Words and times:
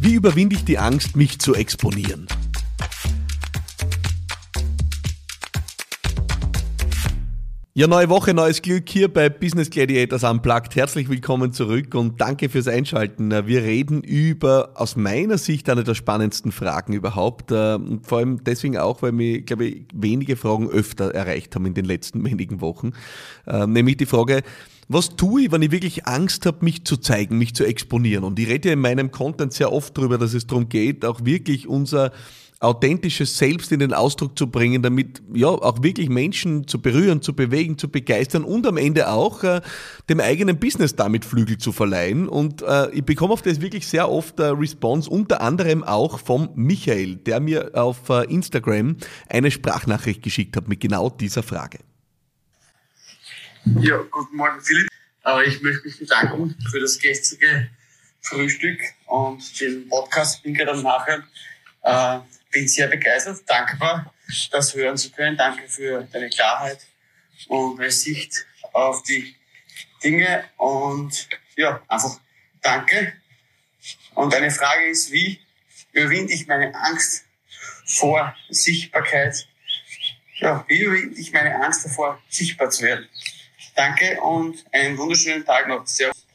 Wie 0.00 0.14
überwinde 0.14 0.54
ich 0.54 0.64
die 0.64 0.78
Angst, 0.78 1.16
mich 1.16 1.40
zu 1.40 1.56
exponieren? 1.56 2.28
Ja, 7.74 7.88
neue 7.88 8.08
Woche, 8.08 8.32
neues 8.32 8.62
Glück 8.62 8.88
hier 8.88 9.12
bei 9.12 9.28
Business 9.28 9.70
Gladiators 9.70 10.22
Unplugged. 10.22 10.76
Herzlich 10.76 11.08
willkommen 11.08 11.52
zurück 11.52 11.96
und 11.96 12.20
danke 12.20 12.48
fürs 12.48 12.68
Einschalten. 12.68 13.30
Wir 13.46 13.62
reden 13.62 14.04
über, 14.04 14.70
aus 14.76 14.94
meiner 14.94 15.36
Sicht, 15.36 15.68
eine 15.68 15.82
der 15.82 15.94
spannendsten 15.94 16.52
Fragen 16.52 16.92
überhaupt. 16.92 17.50
Äh, 17.50 17.74
und 17.74 18.06
vor 18.06 18.18
allem 18.18 18.44
deswegen 18.44 18.78
auch, 18.78 19.02
weil 19.02 19.10
mir, 19.10 19.42
glaube 19.42 19.64
ich, 19.64 19.86
wenige 19.92 20.36
Fragen 20.36 20.68
öfter 20.68 21.12
erreicht 21.12 21.56
haben 21.56 21.66
in 21.66 21.74
den 21.74 21.84
letzten 21.84 22.24
wenigen 22.24 22.60
Wochen. 22.60 22.92
Äh, 23.46 23.66
nämlich 23.66 23.96
die 23.96 24.06
Frage, 24.06 24.42
was 24.88 25.16
tue 25.16 25.42
ich, 25.42 25.52
wenn 25.52 25.62
ich 25.62 25.70
wirklich 25.70 26.06
Angst 26.06 26.46
habe, 26.46 26.64
mich 26.64 26.84
zu 26.84 26.96
zeigen, 26.96 27.38
mich 27.38 27.54
zu 27.54 27.64
exponieren? 27.64 28.24
Und 28.24 28.38
ich 28.38 28.48
rede 28.48 28.68
ja 28.68 28.72
in 28.72 28.80
meinem 28.80 29.10
Content 29.10 29.52
sehr 29.52 29.72
oft 29.72 29.96
darüber, 29.96 30.18
dass 30.18 30.34
es 30.34 30.46
darum 30.46 30.68
geht, 30.68 31.04
auch 31.04 31.24
wirklich 31.24 31.68
unser 31.68 32.10
authentisches 32.60 33.38
Selbst 33.38 33.70
in 33.70 33.78
den 33.78 33.92
Ausdruck 33.92 34.36
zu 34.36 34.50
bringen, 34.50 34.82
damit 34.82 35.22
ja 35.32 35.48
auch 35.48 35.82
wirklich 35.82 36.08
Menschen 36.08 36.66
zu 36.66 36.80
berühren, 36.80 37.22
zu 37.22 37.34
bewegen, 37.34 37.78
zu 37.78 37.88
begeistern 37.88 38.42
und 38.42 38.66
am 38.66 38.76
Ende 38.76 39.10
auch 39.10 39.44
äh, 39.44 39.60
dem 40.08 40.20
eigenen 40.20 40.58
Business 40.58 40.96
damit 40.96 41.24
Flügel 41.24 41.58
zu 41.58 41.70
verleihen. 41.70 42.28
Und 42.28 42.62
äh, 42.62 42.90
ich 42.90 43.04
bekomme 43.04 43.32
auf 43.32 43.42
das 43.42 43.60
wirklich 43.60 43.86
sehr 43.86 44.10
oft 44.10 44.40
äh, 44.40 44.46
Response, 44.46 45.08
unter 45.08 45.40
anderem 45.40 45.84
auch 45.84 46.18
vom 46.18 46.48
Michael, 46.56 47.16
der 47.16 47.38
mir 47.38 47.70
auf 47.74 48.08
äh, 48.08 48.24
Instagram 48.24 48.96
eine 49.28 49.50
Sprachnachricht 49.50 50.22
geschickt 50.22 50.56
hat 50.56 50.66
mit 50.66 50.80
genau 50.80 51.10
dieser 51.10 51.44
Frage. 51.44 51.78
Ja, 53.64 53.98
guten 54.10 54.36
Morgen 54.36 54.60
Philipp. 54.60 54.88
Aber 55.22 55.44
ich 55.44 55.60
möchte 55.60 55.86
mich 55.86 55.98
bedanken 55.98 56.56
für 56.70 56.80
das 56.80 56.98
gestrige 56.98 57.68
Frühstück 58.20 58.80
und 59.06 59.60
den 59.60 59.88
Podcast. 59.88 60.42
Bin 60.42 60.54
gerade 60.54 60.72
am 60.72 60.82
Nachhinein. 60.82 61.24
Äh, 61.82 62.20
bin 62.50 62.68
sehr 62.68 62.86
begeistert, 62.86 63.42
dankbar, 63.46 64.14
das 64.52 64.74
hören 64.74 64.96
zu 64.96 65.10
können. 65.10 65.36
Danke 65.36 65.68
für 65.68 66.02
deine 66.12 66.28
Klarheit 66.30 66.78
und 67.48 67.78
deine 67.78 67.90
Sicht 67.90 68.46
auf 68.72 69.02
die 69.02 69.34
Dinge. 70.02 70.44
Und 70.56 71.28
ja, 71.56 71.82
einfach 71.88 72.20
danke. 72.62 73.12
Und 74.14 74.32
deine 74.32 74.50
Frage 74.50 74.88
ist, 74.88 75.10
wie 75.12 75.40
überwinde 75.92 76.32
ich 76.32 76.46
meine 76.46 76.74
Angst 76.74 77.24
vor 77.84 78.34
Sichtbarkeit? 78.50 79.48
Ja, 80.36 80.64
wie 80.68 80.80
überwinde 80.80 81.20
ich 81.20 81.32
meine 81.32 81.54
Angst 81.62 81.84
davor, 81.84 82.22
sichtbar 82.28 82.70
zu 82.70 82.84
werden? 82.84 83.08
Danke 83.78 84.20
und 84.20 84.64
einen 84.72 84.98
wunderschönen 84.98 85.44
Tag 85.44 85.68
noch. 85.68 85.86
Servus. 85.86 86.26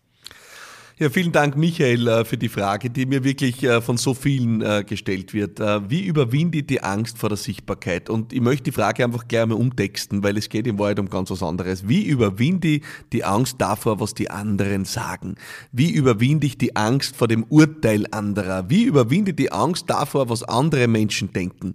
Ja, 0.97 1.09
vielen 1.09 1.33
Dank, 1.33 1.57
Michael, 1.57 2.07
äh, 2.07 2.23
für 2.23 2.37
die 2.37 2.47
Frage, 2.47 2.89
die 2.89 3.05
mir 3.05 3.25
wirklich 3.25 3.61
äh, 3.63 3.81
von 3.81 3.97
so 3.97 4.13
vielen 4.13 4.61
äh, 4.61 4.85
gestellt 4.87 5.33
wird. 5.33 5.59
Wie 5.59 6.05
überwinde 6.05 6.59
ich 6.59 6.67
die 6.67 6.81
Angst 6.81 7.17
vor 7.17 7.27
der 7.27 7.37
Sichtbarkeit? 7.37 8.09
Und 8.09 8.31
ich 8.31 8.39
möchte 8.39 8.63
die 8.63 8.71
Frage 8.71 9.03
einfach 9.03 9.27
gleich 9.27 9.45
mal 9.45 9.55
umtexten, 9.55 10.23
weil 10.23 10.37
es 10.37 10.47
geht 10.47 10.67
in 10.67 10.79
Wahrheit 10.79 10.99
um 10.99 11.09
ganz 11.09 11.31
was 11.31 11.43
anderes. 11.43 11.89
Wie 11.89 12.05
überwinde 12.05 12.67
ich 12.69 12.83
die 13.11 13.25
Angst 13.25 13.59
davor, 13.59 13.99
was 13.99 14.13
die 14.13 14.29
anderen 14.29 14.85
sagen? 14.85 15.35
Wie 15.73 15.91
überwinde 15.91 16.47
ich 16.47 16.57
die 16.57 16.77
Angst 16.77 17.17
vor 17.17 17.27
dem 17.27 17.43
Urteil 17.49 18.05
anderer? 18.11 18.69
Wie 18.69 18.83
überwinde 18.83 19.31
ich 19.31 19.35
die 19.35 19.51
Angst 19.51 19.89
davor, 19.89 20.29
was 20.29 20.43
andere 20.43 20.87
Menschen 20.87 21.33
denken? 21.33 21.73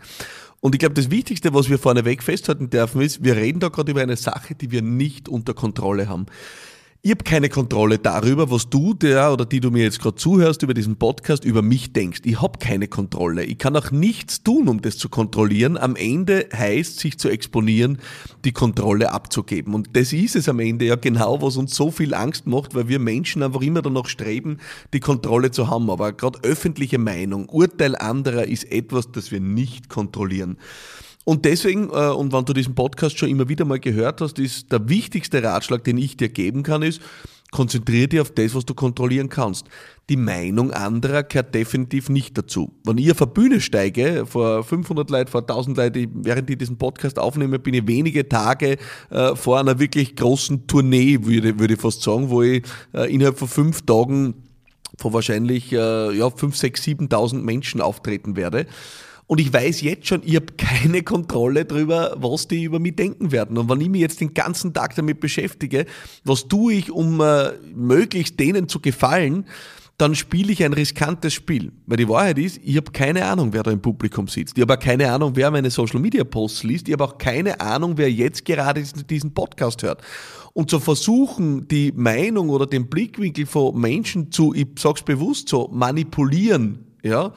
Und 0.60 0.74
ich 0.74 0.80
glaube, 0.80 0.94
das 0.94 1.10
Wichtigste, 1.10 1.54
was 1.54 1.68
wir 1.68 1.78
vorneweg 1.78 2.22
festhalten 2.22 2.70
dürfen, 2.70 3.00
ist, 3.00 3.22
wir 3.22 3.36
reden 3.36 3.60
da 3.60 3.68
gerade 3.68 3.92
über 3.92 4.02
eine 4.02 4.16
Sache, 4.16 4.54
die 4.54 4.70
wir 4.70 4.82
nicht 4.82 5.28
unter 5.28 5.54
Kontrolle 5.54 6.08
haben. 6.08 6.26
Ich 7.08 7.12
habe 7.12 7.24
keine 7.24 7.48
Kontrolle 7.48 7.98
darüber, 7.98 8.50
was 8.50 8.68
du, 8.68 8.92
der 8.92 9.32
oder 9.32 9.46
die 9.46 9.60
du 9.60 9.70
mir 9.70 9.82
jetzt 9.82 9.98
gerade 9.98 10.16
zuhörst 10.16 10.62
über 10.62 10.74
diesen 10.74 10.96
Podcast, 10.96 11.42
über 11.42 11.62
mich 11.62 11.94
denkst. 11.94 12.20
Ich 12.24 12.42
habe 12.42 12.58
keine 12.58 12.86
Kontrolle. 12.86 13.44
Ich 13.44 13.56
kann 13.56 13.74
auch 13.76 13.90
nichts 13.90 14.42
tun, 14.42 14.68
um 14.68 14.82
das 14.82 14.98
zu 14.98 15.08
kontrollieren. 15.08 15.78
Am 15.78 15.96
Ende 15.96 16.50
heißt, 16.54 16.98
sich 16.98 17.18
zu 17.18 17.30
exponieren, 17.30 17.96
die 18.44 18.52
Kontrolle 18.52 19.10
abzugeben. 19.10 19.72
Und 19.72 19.96
das 19.96 20.12
ist 20.12 20.36
es 20.36 20.50
am 20.50 20.60
Ende 20.60 20.84
ja 20.84 20.96
genau, 20.96 21.40
was 21.40 21.56
uns 21.56 21.74
so 21.74 21.90
viel 21.90 22.12
Angst 22.12 22.46
macht, 22.46 22.74
weil 22.74 22.88
wir 22.88 22.98
Menschen 22.98 23.42
einfach 23.42 23.62
immer 23.62 23.80
danach 23.80 24.04
streben, 24.04 24.58
die 24.92 25.00
Kontrolle 25.00 25.50
zu 25.50 25.70
haben. 25.70 25.88
Aber 25.88 26.12
gerade 26.12 26.40
öffentliche 26.42 26.98
Meinung, 26.98 27.48
Urteil 27.48 27.96
anderer 27.96 28.44
ist 28.44 28.70
etwas, 28.70 29.10
das 29.12 29.32
wir 29.32 29.40
nicht 29.40 29.88
kontrollieren. 29.88 30.58
Und 31.28 31.44
deswegen, 31.44 31.90
äh, 31.90 32.08
und 32.08 32.32
wenn 32.32 32.46
du 32.46 32.54
diesen 32.54 32.74
Podcast 32.74 33.18
schon 33.18 33.28
immer 33.28 33.50
wieder 33.50 33.66
mal 33.66 33.78
gehört 33.78 34.22
hast, 34.22 34.38
ist 34.38 34.72
der 34.72 34.88
wichtigste 34.88 35.42
Ratschlag, 35.42 35.84
den 35.84 35.98
ich 35.98 36.16
dir 36.16 36.30
geben 36.30 36.62
kann, 36.62 36.80
ist, 36.80 37.02
konzentriere 37.50 38.08
dich 38.08 38.20
auf 38.20 38.30
das, 38.30 38.54
was 38.54 38.64
du 38.64 38.72
kontrollieren 38.72 39.28
kannst. 39.28 39.66
Die 40.08 40.16
Meinung 40.16 40.70
anderer 40.70 41.24
gehört 41.24 41.54
definitiv 41.54 42.08
nicht 42.08 42.38
dazu. 42.38 42.72
Wenn 42.82 42.96
ich 42.96 43.10
auf 43.10 43.20
eine 43.20 43.30
Bühne 43.30 43.60
steige, 43.60 44.24
vor 44.24 44.64
500 44.64 45.10
Leuten, 45.10 45.30
vor 45.30 45.42
1000 45.42 45.76
Leuten, 45.76 46.10
während 46.24 46.48
ich 46.48 46.56
diesen 46.56 46.78
Podcast 46.78 47.18
aufnehme, 47.18 47.58
bin 47.58 47.74
ich 47.74 47.86
wenige 47.86 48.26
Tage 48.26 48.78
äh, 49.10 49.36
vor 49.36 49.60
einer 49.60 49.78
wirklich 49.78 50.16
großen 50.16 50.66
Tournee, 50.66 51.18
würde, 51.24 51.58
würde 51.58 51.74
ich 51.74 51.80
fast 51.80 52.00
sagen, 52.00 52.30
wo 52.30 52.40
ich 52.40 52.62
äh, 52.94 53.12
innerhalb 53.12 53.38
von 53.38 53.48
fünf 53.48 53.82
Tagen 53.82 54.32
vor 54.96 55.12
wahrscheinlich 55.12 55.70
ja, 55.70 56.30
5, 56.30 56.56
6, 56.56 56.82
7.000 56.82 57.42
Menschen 57.42 57.80
auftreten 57.82 58.34
werde. 58.34 58.66
Und 59.28 59.40
ich 59.40 59.52
weiß 59.52 59.82
jetzt 59.82 60.06
schon, 60.06 60.22
ich 60.24 60.36
habe 60.36 60.46
keine 60.56 61.02
Kontrolle 61.02 61.66
darüber, 61.66 62.16
was 62.18 62.48
die 62.48 62.64
über 62.64 62.78
mich 62.78 62.96
denken 62.96 63.30
werden. 63.30 63.58
Und 63.58 63.68
wenn 63.68 63.80
ich 63.82 63.90
mich 63.90 64.00
jetzt 64.00 64.22
den 64.22 64.32
ganzen 64.32 64.72
Tag 64.72 64.96
damit 64.96 65.20
beschäftige, 65.20 65.84
was 66.24 66.48
tue 66.48 66.72
ich, 66.72 66.90
um 66.90 67.20
äh, 67.20 67.52
möglichst 67.74 68.40
denen 68.40 68.68
zu 68.68 68.80
gefallen, 68.80 69.44
dann 69.98 70.14
spiele 70.14 70.52
ich 70.52 70.64
ein 70.64 70.72
riskantes 70.72 71.34
Spiel. 71.34 71.72
Weil 71.84 71.98
die 71.98 72.08
Wahrheit 72.08 72.38
ist, 72.38 72.58
ich 72.64 72.76
habe 72.78 72.90
keine 72.90 73.26
Ahnung, 73.26 73.52
wer 73.52 73.64
da 73.64 73.70
im 73.70 73.82
Publikum 73.82 74.28
sitzt. 74.28 74.56
Ich 74.56 74.62
habe 74.62 74.74
auch 74.74 74.78
keine 74.78 75.12
Ahnung, 75.12 75.32
wer 75.34 75.50
meine 75.50 75.70
Social 75.70 76.00
Media 76.00 76.24
Posts 76.24 76.62
liest. 76.62 76.88
Ich 76.88 76.94
habe 76.94 77.04
auch 77.04 77.18
keine 77.18 77.60
Ahnung, 77.60 77.98
wer 77.98 78.10
jetzt 78.10 78.46
gerade 78.46 78.82
diesen 79.10 79.34
Podcast 79.34 79.82
hört. 79.82 80.00
Und 80.54 80.70
zu 80.70 80.80
versuchen, 80.80 81.68
die 81.68 81.92
Meinung 81.94 82.48
oder 82.48 82.64
den 82.64 82.88
Blickwinkel 82.88 83.44
von 83.44 83.78
Menschen 83.78 84.32
zu, 84.32 84.54
ich 84.54 84.68
sag's 84.78 85.02
bewusst 85.02 85.50
so, 85.50 85.68
manipulieren, 85.70 86.86
ja, 87.02 87.34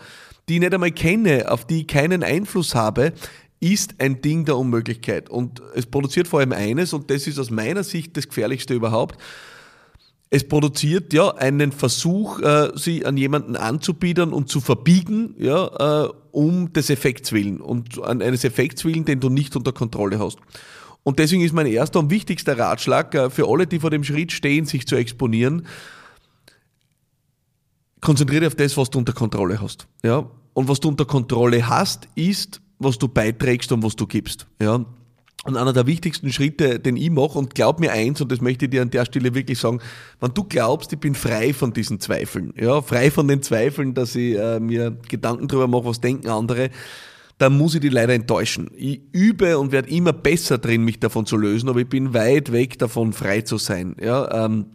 die 0.48 0.56
ich 0.56 0.60
nicht 0.60 0.74
einmal 0.74 0.92
kenne, 0.92 1.52
auf 1.52 1.66
die 1.66 1.82
ich 1.82 1.88
keinen 1.88 2.24
Einfluss 2.24 2.76
habe, 2.76 3.14
ist 3.60 3.96
ein 4.00 4.22
Ding 4.22 4.46
der 4.46 4.58
Unmöglichkeit. 4.58 5.30
Und 5.30 5.62
es 5.76 5.86
produziert 5.86 6.28
vor 6.28 6.40
allem 6.40 6.52
eines, 6.52 6.94
und 6.94 7.10
das 7.10 7.28
ist 7.28 7.40
aus 7.40 7.52
meiner 7.52 7.84
Sicht 7.84 8.18
das 8.18 8.28
Gefährlichste 8.28 8.74
überhaupt. 8.74 9.18
Es 10.32 10.48
produziert 10.48 11.14
ja 11.14 11.36
einen 11.36 11.72
Versuch, 11.72 12.40
äh, 12.40 12.72
sie 12.76 13.06
an 13.06 13.18
jemanden 13.18 13.56
anzubiedern 13.56 14.34
und 14.34 14.50
zu 14.50 14.62
verbiegen, 14.62 15.36
ja, 15.38 16.06
äh, 16.06 16.10
um 16.32 16.74
des 16.74 16.90
Effekts 16.90 17.34
willen 17.34 17.60
und 17.60 18.02
an 18.02 18.22
eines 18.22 18.44
Effekts 18.44 18.86
willen, 18.86 19.06
den 19.06 19.20
du 19.20 19.30
nicht 19.30 19.56
unter 19.56 19.74
Kontrolle 19.74 20.20
hast. 20.20 20.40
Und 21.04 21.20
deswegen 21.20 21.44
ist 21.44 21.54
mein 21.54 21.66
erster 21.66 22.00
und 22.00 22.10
wichtigster 22.10 22.58
Ratschlag 22.58 23.14
äh, 23.14 23.30
für 23.30 23.48
alle, 23.48 23.68
die 23.68 23.80
vor 23.80 23.90
dem 23.90 24.04
Schritt 24.04 24.32
stehen, 24.32 24.66
sich 24.66 24.88
zu 24.88 24.96
exponieren, 24.96 25.68
konzentriere 28.02 28.42
dich 28.42 28.48
auf 28.48 28.56
das, 28.56 28.76
was 28.78 28.90
du 28.90 29.00
unter 29.00 29.14
Kontrolle 29.14 29.62
hast. 29.62 29.88
Ja? 30.04 30.30
Und 30.54 30.68
was 30.68 30.80
du 30.80 30.90
unter 30.90 31.06
Kontrolle 31.06 31.68
hast, 31.68 32.08
ist, 32.16 32.62
was 32.80 32.98
du 32.98 33.08
beiträgst 33.08 33.72
und 33.72 33.84
was 33.84 33.96
du 33.96 34.08
gibst. 34.08 34.48
Ja? 34.60 34.86
Und 35.44 35.58
einer 35.58 35.74
der 35.74 35.88
wichtigsten 35.88 36.32
Schritte, 36.32 36.80
den 36.80 36.98
ich 36.98 37.10
mache, 37.10 37.40
und 37.40 37.56
glaub 37.56 37.80
mir 37.80 37.92
eins, 37.92 38.22
und 38.22 38.32
das 38.32 38.42
möchte 38.42 38.66
ich 38.66 38.72
dir 38.72 38.84
an 38.84 38.92
der 38.92 39.06
Stelle 39.06 39.34
wirklich 39.34 39.58
sagen, 39.58 39.80
wenn 40.20 40.34
du 40.34 40.44
glaubst, 40.44 40.94
ich 40.94 41.00
bin 41.00 41.16
frei 41.16 41.54
von 41.54 41.74
diesen 41.74 42.00
Zweifeln, 42.00 42.54
ja, 42.60 42.82
frei 42.84 43.10
von 43.10 43.28
den 43.28 43.42
Zweifeln, 43.42 43.96
dass 43.96 44.16
ich 44.16 44.38
äh, 44.38 44.60
mir 44.60 44.98
Gedanken 45.10 45.48
darüber 45.48 45.68
mache, 45.68 45.86
was 45.86 46.00
denken 46.00 46.30
andere, 46.30 46.70
dann 47.40 47.58
muss 47.58 47.74
ich 47.74 47.82
die 47.82 47.90
leider 47.90 48.14
enttäuschen. 48.14 48.70
Ich 48.76 49.02
übe 49.14 49.58
und 49.58 49.72
werde 49.72 49.90
immer 49.90 50.14
besser 50.14 50.60
drin, 50.60 50.84
mich 50.84 51.00
davon 51.00 51.26
zu 51.26 51.38
lösen, 51.38 51.70
aber 51.70 51.80
ich 51.80 51.90
bin 51.90 52.14
weit 52.14 52.52
weg 52.52 52.78
davon, 52.78 53.12
frei 53.12 53.42
zu 53.42 53.58
sein. 53.58 53.96
Ja, 54.00 54.46
ähm, 54.46 54.68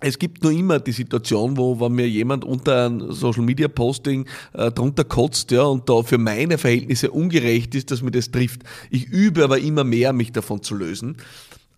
es 0.00 0.18
gibt 0.18 0.42
nur 0.42 0.52
immer 0.52 0.80
die 0.80 0.92
Situation, 0.92 1.56
wo 1.56 1.78
wenn 1.80 1.92
mir 1.92 2.08
jemand 2.08 2.44
unter 2.44 2.88
ein 2.88 3.12
Social 3.12 3.42
Media 3.42 3.68
Posting 3.68 4.26
äh, 4.54 4.70
drunter 4.72 5.04
kotzt, 5.04 5.50
ja, 5.50 5.62
und 5.62 5.88
da 5.88 6.02
für 6.02 6.18
meine 6.18 6.58
Verhältnisse 6.58 7.10
ungerecht 7.10 7.74
ist, 7.74 7.90
dass 7.90 8.02
mir 8.02 8.10
das 8.10 8.30
trifft. 8.30 8.62
Ich 8.90 9.06
übe 9.06 9.44
aber 9.44 9.58
immer 9.58 9.84
mehr, 9.84 10.12
mich 10.12 10.32
davon 10.32 10.62
zu 10.62 10.74
lösen. 10.74 11.16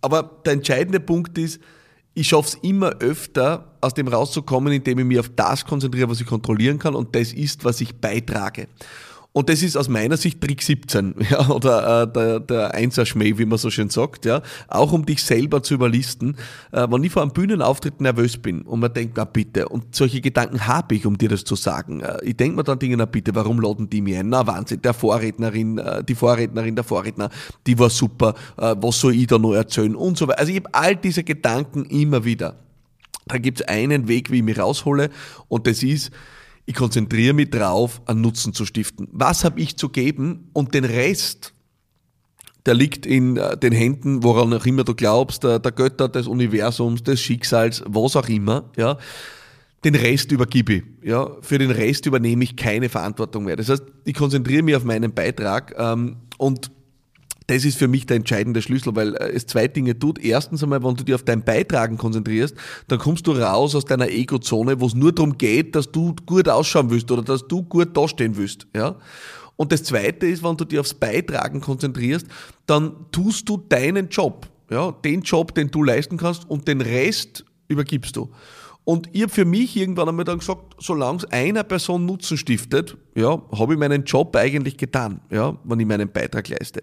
Aber 0.00 0.30
der 0.44 0.54
entscheidende 0.54 1.00
Punkt 1.00 1.36
ist, 1.38 1.60
ich 2.14 2.28
schaffe 2.28 2.48
es 2.48 2.54
immer 2.62 2.90
öfter, 3.00 3.72
aus 3.80 3.94
dem 3.94 4.08
rauszukommen, 4.08 4.72
indem 4.72 4.98
ich 4.98 5.04
mich 5.04 5.18
auf 5.18 5.30
das 5.34 5.64
konzentriere, 5.64 6.10
was 6.10 6.20
ich 6.20 6.26
kontrollieren 6.26 6.78
kann, 6.78 6.94
und 6.94 7.14
das 7.16 7.32
ist, 7.32 7.64
was 7.64 7.80
ich 7.80 7.94
beitrage. 7.96 8.68
Und 9.34 9.48
das 9.48 9.62
ist 9.62 9.76
aus 9.76 9.88
meiner 9.88 10.18
Sicht 10.18 10.42
Trick 10.42 10.60
17, 10.60 11.14
ja, 11.30 11.48
oder 11.48 12.02
äh, 12.02 12.12
der, 12.12 12.40
der 12.40 12.74
Einser-Schmäh, 12.74 13.38
wie 13.38 13.46
man 13.46 13.58
so 13.58 13.70
schön 13.70 13.88
sagt, 13.88 14.26
ja. 14.26 14.42
Auch 14.68 14.92
um 14.92 15.06
dich 15.06 15.22
selber 15.22 15.62
zu 15.62 15.74
überlisten. 15.74 16.36
Äh, 16.70 16.86
wenn 16.90 17.02
ich 17.02 17.12
vor 17.12 17.22
einem 17.22 17.32
Bühnenauftritt 17.32 18.00
nervös 18.02 18.36
bin 18.36 18.62
und 18.62 18.80
man 18.80 18.92
denkt, 18.92 19.14
na 19.16 19.24
bitte, 19.24 19.68
und 19.68 19.94
solche 19.94 20.20
Gedanken 20.20 20.66
habe 20.66 20.94
ich, 20.94 21.06
um 21.06 21.16
dir 21.16 21.30
das 21.30 21.44
zu 21.44 21.56
sagen. 21.56 22.00
Äh, 22.00 22.18
ich 22.24 22.36
denke 22.36 22.56
mir 22.56 22.64
dann 22.64 22.78
Dinge, 22.78 22.98
na 22.98 23.06
bitte, 23.06 23.34
warum 23.34 23.58
laden 23.58 23.88
die 23.88 24.02
mir 24.02 24.20
ein? 24.20 24.28
Na 24.28 24.46
Wahnsinn, 24.46 24.82
der 24.82 24.92
Vorrednerin, 24.92 25.78
äh, 25.78 26.04
die 26.04 26.14
Vorrednerin, 26.14 26.74
der 26.74 26.84
Vorredner, 26.84 27.30
die 27.66 27.78
war 27.78 27.88
super, 27.88 28.34
äh, 28.58 28.74
was 28.78 29.00
soll 29.00 29.14
ich 29.14 29.28
da 29.28 29.38
noch 29.38 29.54
erzählen 29.54 29.96
und 29.96 30.18
so 30.18 30.28
weiter. 30.28 30.40
Also 30.40 30.52
ich 30.52 30.58
habe 30.58 30.74
all 30.74 30.96
diese 30.96 31.24
Gedanken 31.24 31.86
immer 31.86 32.24
wieder. 32.26 32.56
Da 33.26 33.38
gibt 33.38 33.60
es 33.60 33.68
einen 33.68 34.08
Weg, 34.08 34.30
wie 34.30 34.38
ich 34.38 34.42
mich 34.42 34.58
raushole 34.58 35.08
und 35.48 35.66
das 35.66 35.82
ist, 35.82 36.10
Ich 36.64 36.74
konzentriere 36.74 37.34
mich 37.34 37.50
drauf, 37.50 38.00
einen 38.06 38.20
Nutzen 38.20 38.52
zu 38.52 38.64
stiften. 38.64 39.08
Was 39.10 39.44
habe 39.44 39.60
ich 39.60 39.76
zu 39.76 39.88
geben? 39.88 40.48
Und 40.52 40.74
den 40.74 40.84
Rest, 40.84 41.52
der 42.66 42.74
liegt 42.74 43.04
in 43.04 43.36
äh, 43.36 43.56
den 43.56 43.72
Händen, 43.72 44.22
woran 44.22 44.54
auch 44.54 44.64
immer 44.64 44.84
du 44.84 44.94
glaubst, 44.94 45.42
der, 45.44 45.58
der 45.58 45.72
Götter, 45.72 46.08
des 46.08 46.26
Universums, 46.26 47.02
des 47.02 47.20
Schicksals, 47.20 47.82
was 47.86 48.16
auch 48.16 48.28
immer, 48.28 48.70
ja. 48.76 48.98
Den 49.84 49.96
Rest 49.96 50.30
übergebe 50.30 50.74
ich. 50.74 50.82
Ja, 51.02 51.28
für 51.40 51.58
den 51.58 51.72
Rest 51.72 52.06
übernehme 52.06 52.44
ich 52.44 52.54
keine 52.54 52.88
Verantwortung 52.88 53.44
mehr. 53.44 53.56
Das 53.56 53.68
heißt, 53.68 53.82
ich 54.04 54.14
konzentriere 54.14 54.62
mich 54.62 54.76
auf 54.76 54.84
meinen 54.84 55.12
Beitrag 55.12 55.74
ähm, 55.76 56.18
und 56.38 56.70
das 57.46 57.64
ist 57.64 57.78
für 57.78 57.88
mich 57.88 58.06
der 58.06 58.16
entscheidende 58.16 58.62
Schlüssel, 58.62 58.94
weil 58.94 59.14
äh, 59.14 59.32
es 59.32 59.46
zwei 59.46 59.68
Dinge 59.68 59.98
tut. 59.98 60.18
Erstens 60.18 60.62
einmal, 60.62 60.82
wenn 60.82 60.94
du 60.94 61.04
dich 61.04 61.14
auf 61.14 61.22
dein 61.22 61.44
Beitragen 61.44 61.96
konzentrierst, 61.96 62.54
dann 62.88 62.98
kommst 62.98 63.26
du 63.26 63.32
raus 63.32 63.74
aus 63.74 63.84
deiner 63.84 64.08
Ego-Zone, 64.08 64.80
wo 64.80 64.86
es 64.86 64.94
nur 64.94 65.12
darum 65.12 65.38
geht, 65.38 65.74
dass 65.74 65.90
du 65.90 66.14
gut 66.26 66.48
ausschauen 66.48 66.90
willst 66.90 67.10
oder 67.10 67.22
dass 67.22 67.46
du 67.46 67.62
gut 67.62 67.96
dastehen 67.96 68.36
willst. 68.36 68.66
Ja? 68.74 68.96
Und 69.56 69.72
das 69.72 69.82
zweite 69.84 70.26
ist, 70.26 70.42
wenn 70.42 70.56
du 70.56 70.64
dich 70.64 70.78
aufs 70.78 70.94
Beitragen 70.94 71.60
konzentrierst, 71.60 72.26
dann 72.66 72.94
tust 73.12 73.48
du 73.48 73.56
deinen 73.56 74.08
Job. 74.08 74.46
Ja? 74.70 74.92
Den 74.92 75.22
Job, 75.22 75.54
den 75.54 75.70
du 75.70 75.82
leisten 75.82 76.16
kannst 76.16 76.48
und 76.48 76.68
den 76.68 76.80
Rest 76.80 77.44
übergibst 77.68 78.16
du. 78.16 78.30
Und 78.84 79.08
ich 79.12 79.22
habe 79.22 79.32
für 79.32 79.44
mich 79.44 79.76
irgendwann 79.76 80.08
einmal 80.08 80.24
dann 80.24 80.40
gesagt, 80.40 80.74
solange 80.78 81.18
es 81.18 81.24
einer 81.26 81.62
Person 81.62 82.04
Nutzen 82.04 82.36
stiftet, 82.36 82.96
ja, 83.14 83.40
habe 83.56 83.74
ich 83.74 83.78
meinen 83.78 84.02
Job 84.04 84.34
eigentlich 84.34 84.76
getan, 84.76 85.20
ja, 85.30 85.56
wenn 85.62 85.78
ich 85.78 85.86
meinen 85.86 86.10
Beitrag 86.10 86.48
leiste. 86.48 86.82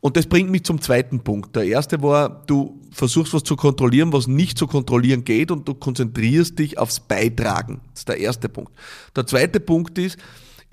Und 0.00 0.16
das 0.16 0.26
bringt 0.26 0.50
mich 0.50 0.62
zum 0.64 0.80
zweiten 0.80 1.20
Punkt. 1.20 1.56
Der 1.56 1.64
erste 1.64 2.00
war, 2.00 2.44
du 2.46 2.80
versuchst 2.92 3.34
was 3.34 3.42
zu 3.42 3.56
kontrollieren, 3.56 4.12
was 4.12 4.28
nicht 4.28 4.56
zu 4.56 4.68
kontrollieren 4.68 5.24
geht 5.24 5.50
und 5.50 5.66
du 5.66 5.74
konzentrierst 5.74 6.58
dich 6.60 6.78
aufs 6.78 7.00
Beitragen. 7.00 7.80
Das 7.92 8.02
ist 8.02 8.08
der 8.08 8.18
erste 8.18 8.48
Punkt. 8.48 8.72
Der 9.16 9.26
zweite 9.26 9.58
Punkt 9.58 9.98
ist, 9.98 10.18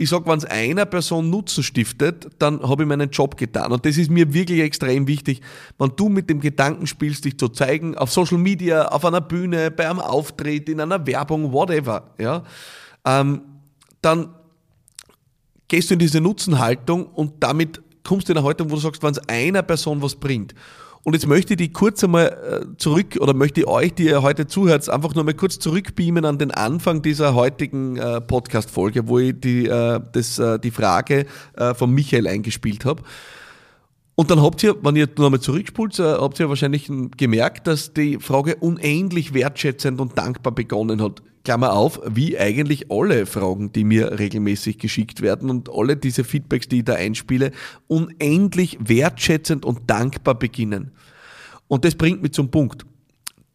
ich 0.01 0.09
sag, 0.09 0.25
wenn 0.25 0.37
es 0.37 0.45
einer 0.45 0.85
Person 0.85 1.29
Nutzen 1.29 1.61
stiftet, 1.61 2.29
dann 2.39 2.61
habe 2.63 2.83
ich 2.83 2.89
meinen 2.89 3.09
Job 3.09 3.35
getan. 3.35 3.73
Und 3.73 3.85
das 3.85 3.97
ist 3.97 4.09
mir 4.09 4.33
wirklich 4.33 4.61
extrem 4.61 5.07
wichtig, 5.07 5.41
wenn 5.77 5.91
du 5.97 6.07
mit 6.07 6.29
dem 6.29 6.39
Gedanken 6.39 6.87
spielst, 6.87 7.25
dich 7.25 7.37
zu 7.37 7.49
zeigen, 7.49 7.97
auf 7.97 8.09
Social 8.09 8.37
Media, 8.37 8.87
auf 8.87 9.03
einer 9.03 9.19
Bühne, 9.19 9.71
bei 9.71 9.89
einem 9.89 9.99
Auftritt, 9.99 10.69
in 10.69 10.79
einer 10.79 11.05
Werbung, 11.05 11.51
whatever, 11.51 12.11
ja, 12.17 12.43
ähm, 13.05 13.41
dann 14.01 14.33
gehst 15.67 15.89
du 15.89 15.95
in 15.95 15.99
diese 15.99 16.21
Nutzenhaltung 16.21 17.05
und 17.05 17.43
damit 17.43 17.81
kommst 18.05 18.29
du 18.29 18.31
in 18.31 18.37
eine 18.37 18.47
Haltung, 18.47 18.71
wo 18.71 18.75
du 18.75 18.81
sagst, 18.81 19.03
wenn 19.03 19.11
es 19.11 19.19
einer 19.27 19.63
Person 19.63 20.01
was 20.01 20.15
bringt 20.15 20.55
und 21.03 21.13
jetzt 21.13 21.27
möchte 21.27 21.53
ich 21.53 21.57
die 21.57 21.71
kurz 21.71 22.03
einmal 22.03 22.27
äh, 22.27 22.77
zurück 22.77 23.17
oder 23.19 23.33
möchte 23.33 23.61
ich 23.61 23.67
euch, 23.67 23.93
die 23.93 24.05
ihr 24.05 24.21
heute 24.21 24.47
zuhört, 24.47 24.89
einfach 24.89 25.15
nur 25.15 25.23
mal 25.23 25.33
kurz 25.33 25.59
zurückbeamen 25.59 26.25
an 26.25 26.37
den 26.37 26.51
Anfang 26.51 27.01
dieser 27.01 27.33
heutigen 27.35 27.97
äh, 27.97 28.21
Podcast-Folge, 28.21 29.07
wo 29.07 29.19
ich 29.19 29.39
die, 29.39 29.65
äh, 29.65 29.99
das, 30.11 30.41
die 30.63 30.71
Frage 30.71 31.25
von 31.75 31.91
Michael 31.91 32.27
eingespielt 32.27 32.85
habe. 32.85 33.03
Und 34.15 34.31
dann 34.31 34.41
habt 34.41 34.63
ihr, 34.63 34.75
wenn 34.81 34.95
ihr 34.95 35.07
nochmal 35.17 35.39
zurückspult, 35.39 35.99
habt 35.99 36.39
ihr 36.39 36.49
wahrscheinlich 36.49 36.89
gemerkt, 37.17 37.67
dass 37.67 37.93
die 37.93 38.17
Frage 38.19 38.55
unendlich 38.55 39.33
wertschätzend 39.33 39.99
und 40.01 40.17
dankbar 40.17 40.53
begonnen 40.53 41.01
hat. 41.01 41.21
Klammer 41.49 41.73
auf, 41.73 41.99
wie 42.05 42.37
eigentlich 42.37 42.91
alle 42.91 43.25
Fragen, 43.25 43.71
die 43.71 43.83
mir 43.83 44.19
regelmäßig 44.19 44.77
geschickt 44.77 45.23
werden 45.23 45.49
und 45.49 45.67
alle 45.67 45.97
diese 45.97 46.23
Feedbacks, 46.23 46.67
die 46.67 46.77
ich 46.77 46.83
da 46.83 46.93
einspiele, 46.93 47.49
unendlich 47.87 48.77
wertschätzend 48.79 49.65
und 49.65 49.89
dankbar 49.89 50.37
beginnen. 50.37 50.91
Und 51.67 51.85
das 51.85 51.95
bringt 51.95 52.21
mich 52.21 52.33
zum 52.33 52.51
Punkt. 52.51 52.85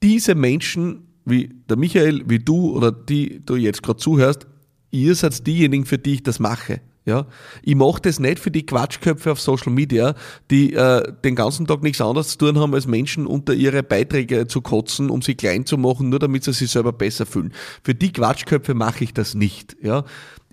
Diese 0.03 0.35
Menschen, 0.35 1.07
wie 1.25 1.55
der 1.69 1.77
Michael, 1.77 2.25
wie 2.29 2.41
du 2.41 2.73
oder 2.73 2.91
die 2.91 3.47
du 3.47 3.55
jetzt 3.55 3.85
gerade 3.85 4.01
zuhörst, 4.01 4.49
ihr 4.91 5.15
seid 5.15 5.47
diejenigen, 5.47 5.87
für 5.87 5.99
die 5.99 6.15
ich 6.15 6.25
das 6.25 6.41
mache. 6.41 6.81
Ja, 7.07 7.27
ich 7.63 7.75
mache 7.75 8.01
das 8.01 8.19
nicht 8.19 8.39
für 8.39 8.51
die 8.51 8.65
Quatschköpfe 8.65 9.33
auf 9.33 9.41
Social 9.41 9.71
Media, 9.71 10.15
die 10.51 10.73
äh, 10.73 11.03
den 11.23 11.35
ganzen 11.35 11.67
Tag 11.67 11.83
nichts 11.83 12.01
anderes 12.01 12.29
zu 12.29 12.39
tun 12.39 12.59
haben, 12.59 12.73
als 12.73 12.87
Menschen 12.87 13.27
unter 13.27 13.53
ihre 13.53 13.83
Beiträge 13.83 14.47
zu 14.47 14.63
kotzen, 14.63 15.11
um 15.11 15.21
sie 15.21 15.35
klein 15.35 15.67
zu 15.67 15.77
machen, 15.77 16.09
nur 16.09 16.19
damit 16.19 16.45
sie 16.45 16.55
sich 16.55 16.71
selber 16.71 16.95
besser 16.95 17.27
fühlen. 17.27 17.53
Für 17.83 17.95
die 17.95 18.11
Quatschköpfe 18.11 18.73
mache 18.73 19.05
ich 19.05 19.13
das 19.13 19.35
nicht. 19.35 19.77
Ja, 19.83 20.05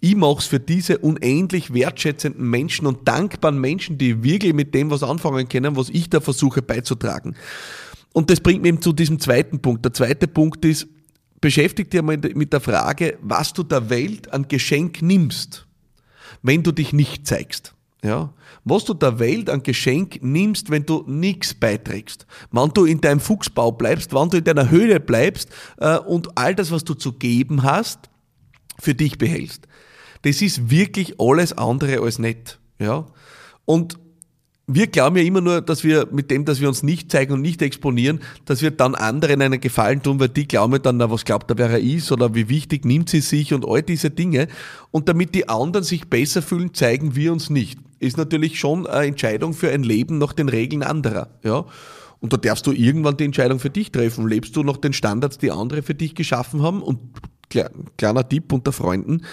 ich 0.01 0.17
mache 0.17 0.39
es 0.39 0.45
für 0.45 0.59
diese 0.59 0.97
unendlich 0.97 1.73
wertschätzenden 1.73 2.49
Menschen 2.49 2.85
und 2.85 3.07
dankbaren 3.07 3.57
Menschen, 3.57 3.97
die 3.97 4.21
wirklich 4.21 4.53
mit 4.53 4.75
dem 4.75 4.91
was 4.91 5.03
anfangen 5.03 5.47
können, 5.47 5.77
was 5.77 5.87
ich 5.87 6.09
da 6.09 6.19
versuche 6.19 6.61
beizutragen. 6.61 7.35
Und 8.11 8.29
das 8.29 8.41
bringt 8.41 8.61
mich 8.61 8.69
eben 8.73 8.81
zu 8.81 8.91
diesem 8.91 9.21
zweiten 9.21 9.61
Punkt. 9.61 9.85
Der 9.85 9.93
zweite 9.93 10.27
Punkt 10.27 10.65
ist, 10.65 10.87
beschäftigt 11.39 11.93
dich 11.93 12.01
mal 12.01 12.17
mit 12.17 12.51
der 12.51 12.59
Frage, 12.59 13.17
was 13.21 13.53
du 13.53 13.63
der 13.63 13.89
Welt 13.89 14.33
an 14.33 14.49
Geschenk 14.49 15.01
nimmst 15.01 15.65
wenn 16.41 16.63
du 16.63 16.71
dich 16.71 16.93
nicht 16.93 17.27
zeigst. 17.27 17.73
Ja, 18.03 18.33
was 18.63 18.85
du 18.85 18.95
der 18.95 19.19
Welt 19.19 19.47
an 19.47 19.61
Geschenk 19.61 20.23
nimmst, 20.23 20.71
wenn 20.71 20.87
du 20.87 21.03
nichts 21.05 21.53
beiträgst, 21.53 22.25
wenn 22.51 22.69
du 22.69 22.85
in 22.85 22.99
deinem 22.99 23.19
Fuchsbau 23.19 23.71
bleibst, 23.71 24.11
wenn 24.11 24.29
du 24.29 24.37
in 24.37 24.43
deiner 24.43 24.71
Höhle 24.71 24.99
bleibst 24.99 25.49
äh, 25.77 25.99
und 25.99 26.35
all 26.35 26.55
das, 26.55 26.71
was 26.71 26.83
du 26.83 26.95
zu 26.95 27.13
geben 27.13 27.61
hast, 27.61 28.09
für 28.79 28.95
dich 28.95 29.19
behältst. 29.19 29.67
Das 30.23 30.41
ist 30.41 30.71
wirklich 30.71 31.19
alles 31.19 31.53
andere 31.55 31.99
als 31.99 32.17
nett. 32.17 32.59
Ja, 32.79 33.05
und 33.65 33.99
wir 34.75 34.87
glauben 34.87 35.17
ja 35.17 35.23
immer 35.23 35.41
nur, 35.41 35.61
dass 35.61 35.83
wir 35.83 36.07
mit 36.11 36.31
dem, 36.31 36.45
dass 36.45 36.61
wir 36.61 36.67
uns 36.67 36.83
nicht 36.83 37.11
zeigen 37.11 37.33
und 37.33 37.41
nicht 37.41 37.61
exponieren, 37.61 38.19
dass 38.45 38.61
wir 38.61 38.71
dann 38.71 38.95
anderen 38.95 39.41
einen 39.41 39.59
Gefallen 39.59 40.01
tun, 40.01 40.19
weil 40.19 40.29
die 40.29 40.47
glauben 40.47 40.81
dann, 40.81 40.97
na, 40.97 41.09
was 41.09 41.25
glaubt 41.25 41.49
er, 41.51 41.57
wer 41.57 41.69
er 41.69 41.79
ist 41.79 42.11
oder 42.11 42.33
wie 42.35 42.49
wichtig 42.49 42.85
nimmt 42.85 43.09
sie 43.09 43.21
sich 43.21 43.53
und 43.53 43.67
all 43.67 43.81
diese 43.81 44.09
Dinge. 44.09 44.47
Und 44.91 45.09
damit 45.09 45.35
die 45.35 45.49
anderen 45.49 45.83
sich 45.83 46.07
besser 46.09 46.41
fühlen, 46.41 46.73
zeigen 46.73 47.15
wir 47.15 47.31
uns 47.31 47.49
nicht. 47.49 47.79
Ist 47.99 48.17
natürlich 48.17 48.59
schon 48.59 48.87
eine 48.87 49.07
Entscheidung 49.07 49.53
für 49.53 49.71
ein 49.71 49.83
Leben 49.83 50.17
nach 50.17 50.33
den 50.33 50.49
Regeln 50.49 50.83
anderer, 50.83 51.29
ja. 51.43 51.65
Und 52.19 52.33
da 52.33 52.37
darfst 52.37 52.67
du 52.67 52.71
irgendwann 52.71 53.17
die 53.17 53.25
Entscheidung 53.25 53.59
für 53.59 53.71
dich 53.71 53.91
treffen. 53.91 54.27
Lebst 54.27 54.55
du 54.55 54.61
nach 54.61 54.77
den 54.77 54.93
Standards, 54.93 55.39
die 55.39 55.49
andere 55.49 55.81
für 55.81 55.95
dich 55.95 56.13
geschaffen 56.13 56.61
haben? 56.61 56.83
Und 56.83 56.99
kleiner 57.97 58.27
Tipp 58.29 58.53
unter 58.53 58.71
Freunden, 58.71 59.23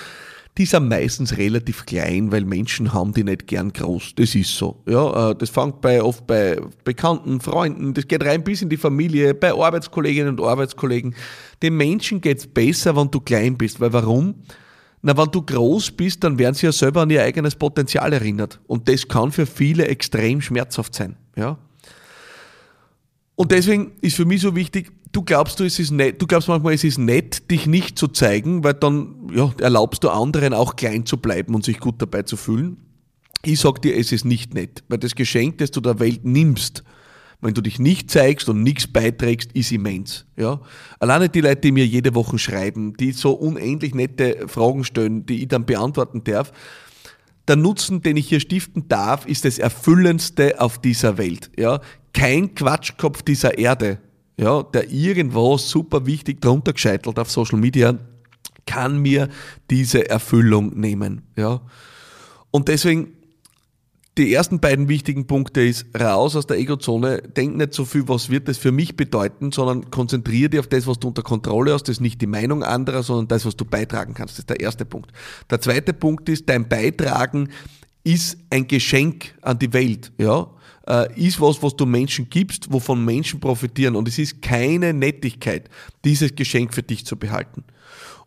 die 0.58 0.66
sind 0.66 0.88
meistens 0.88 1.38
relativ 1.38 1.86
klein, 1.86 2.32
weil 2.32 2.44
Menschen 2.44 2.92
haben 2.92 3.14
die 3.14 3.22
nicht 3.22 3.46
gern 3.46 3.72
groß. 3.72 4.16
Das 4.16 4.34
ist 4.34 4.56
so. 4.56 4.82
Ja, 4.86 5.30
äh, 5.30 5.34
das 5.36 5.50
fängt 5.50 5.80
bei, 5.80 6.02
oft 6.02 6.26
bei 6.26 6.60
Bekannten, 6.82 7.40
Freunden, 7.40 7.94
das 7.94 8.08
geht 8.08 8.24
rein 8.24 8.42
bis 8.42 8.60
in 8.60 8.68
die 8.68 8.76
Familie, 8.76 9.34
bei 9.34 9.52
Arbeitskolleginnen 9.52 10.36
und 10.36 10.44
Arbeitskollegen. 10.44 11.14
Den 11.62 11.76
Menschen 11.76 12.20
geht's 12.20 12.46
besser, 12.46 12.96
wenn 12.96 13.10
du 13.10 13.20
klein 13.20 13.56
bist. 13.56 13.80
Weil 13.80 13.92
warum? 13.92 14.34
Na, 15.00 15.16
wenn 15.16 15.30
du 15.30 15.42
groß 15.42 15.92
bist, 15.92 16.24
dann 16.24 16.38
werden 16.38 16.56
sie 16.56 16.66
ja 16.66 16.72
selber 16.72 17.02
an 17.02 17.10
ihr 17.10 17.22
eigenes 17.22 17.54
Potenzial 17.54 18.12
erinnert. 18.12 18.60
Und 18.66 18.88
das 18.88 19.06
kann 19.06 19.30
für 19.30 19.46
viele 19.46 19.86
extrem 19.86 20.40
schmerzhaft 20.40 20.92
sein. 20.92 21.14
Ja. 21.36 21.56
Und 23.36 23.52
deswegen 23.52 23.92
ist 24.00 24.16
für 24.16 24.24
mich 24.24 24.40
so 24.40 24.56
wichtig, 24.56 24.90
du 25.12 25.22
glaubst 25.22 25.60
du, 25.60 25.64
es 25.64 25.78
ist 25.78 25.90
nett, 25.90 26.20
du 26.20 26.26
glaubst 26.26 26.48
manchmal, 26.48 26.74
es 26.74 26.84
ist 26.84 26.98
nett, 26.98 27.50
dich 27.50 27.66
nicht 27.66 27.98
zu 27.98 28.08
zeigen, 28.08 28.64
weil 28.64 28.74
dann 28.74 29.28
ja, 29.32 29.52
erlaubst 29.60 30.04
du 30.04 30.10
anderen 30.10 30.54
auch 30.54 30.76
klein 30.76 31.06
zu 31.06 31.16
bleiben 31.16 31.54
und 31.54 31.64
sich 31.64 31.80
gut 31.80 32.00
dabei 32.00 32.22
zu 32.22 32.36
fühlen. 32.36 32.78
Ich 33.44 33.60
sag 33.60 33.80
dir, 33.82 33.96
es 33.96 34.12
ist 34.12 34.24
nicht 34.24 34.54
nett, 34.54 34.82
weil 34.88 34.98
das 34.98 35.14
Geschenk, 35.14 35.58
das 35.58 35.70
du 35.70 35.80
der 35.80 36.00
Welt 36.00 36.24
nimmst, 36.24 36.82
wenn 37.40 37.54
du 37.54 37.60
dich 37.60 37.78
nicht 37.78 38.10
zeigst 38.10 38.48
und 38.48 38.64
nichts 38.64 38.88
beiträgst, 38.88 39.52
ist 39.52 39.70
immens. 39.70 40.26
Ja? 40.36 40.60
Alleine 40.98 41.28
die 41.28 41.40
Leute, 41.40 41.60
die 41.60 41.72
mir 41.72 41.86
jede 41.86 42.14
Woche 42.16 42.36
schreiben, 42.38 42.96
die 42.96 43.12
so 43.12 43.32
unendlich 43.32 43.94
nette 43.94 44.48
Fragen 44.48 44.82
stellen, 44.82 45.24
die 45.24 45.42
ich 45.42 45.48
dann 45.48 45.64
beantworten 45.64 46.24
darf, 46.24 46.52
der 47.46 47.56
Nutzen, 47.56 48.02
den 48.02 48.16
ich 48.16 48.28
hier 48.28 48.40
stiften 48.40 48.88
darf, 48.88 49.24
ist 49.24 49.44
das 49.44 49.58
Erfüllendste 49.58 50.60
auf 50.60 50.80
dieser 50.80 51.16
Welt. 51.16 51.50
Ja? 51.56 51.80
Kein 52.12 52.54
Quatschkopf 52.54 53.22
dieser 53.22 53.56
Erde, 53.56 54.00
ja, 54.38 54.62
der 54.62 54.90
irgendwo 54.90 55.58
super 55.58 56.06
wichtig 56.06 56.40
drunter 56.40 56.72
gescheitelt 56.72 57.18
auf 57.18 57.30
Social 57.30 57.58
Media, 57.58 57.98
kann 58.66 58.98
mir 58.98 59.28
diese 59.70 60.08
Erfüllung 60.08 60.78
nehmen. 60.78 61.22
Ja? 61.36 61.60
Und 62.50 62.68
deswegen 62.68 63.14
die 64.18 64.34
ersten 64.34 64.58
beiden 64.58 64.88
wichtigen 64.88 65.28
Punkte 65.28 65.62
ist 65.62 65.86
raus 65.98 66.34
aus 66.34 66.46
der 66.46 66.58
Ego-Zone, 66.58 67.22
denk 67.22 67.56
nicht 67.56 67.72
so 67.72 67.84
viel, 67.84 68.08
was 68.08 68.30
wird 68.30 68.48
das 68.48 68.58
für 68.58 68.72
mich 68.72 68.96
bedeuten, 68.96 69.52
sondern 69.52 69.92
konzentriere 69.92 70.50
dich 70.50 70.60
auf 70.60 70.66
das, 70.66 70.88
was 70.88 70.98
du 70.98 71.08
unter 71.08 71.22
Kontrolle 71.22 71.72
hast. 71.72 71.84
Das 71.84 71.96
ist 71.96 72.00
nicht 72.00 72.20
die 72.20 72.26
Meinung 72.26 72.64
anderer, 72.64 73.04
sondern 73.04 73.28
das, 73.28 73.46
was 73.46 73.54
du 73.54 73.64
beitragen 73.64 74.14
kannst. 74.14 74.34
Das 74.34 74.38
ist 74.40 74.50
der 74.50 74.58
erste 74.58 74.84
Punkt. 74.84 75.12
Der 75.50 75.60
zweite 75.60 75.92
Punkt 75.92 76.28
ist, 76.28 76.48
dein 76.48 76.68
Beitragen 76.68 77.50
ist 78.04 78.38
ein 78.50 78.66
Geschenk 78.66 79.34
an 79.42 79.58
die 79.58 79.72
Welt. 79.72 80.12
Ja, 80.18 80.48
äh, 80.88 81.20
ist 81.20 81.40
was, 81.40 81.62
was 81.62 81.76
du 81.76 81.86
Menschen 81.86 82.30
gibst, 82.30 82.72
wovon 82.72 83.04
Menschen 83.04 83.40
profitieren. 83.40 83.94
Und 83.94 84.08
es 84.08 84.18
ist 84.18 84.40
keine 84.42 84.94
Nettigkeit, 84.94 85.68
dieses 86.04 86.34
Geschenk 86.34 86.74
für 86.74 86.82
dich 86.82 87.04
zu 87.04 87.16
behalten. 87.16 87.64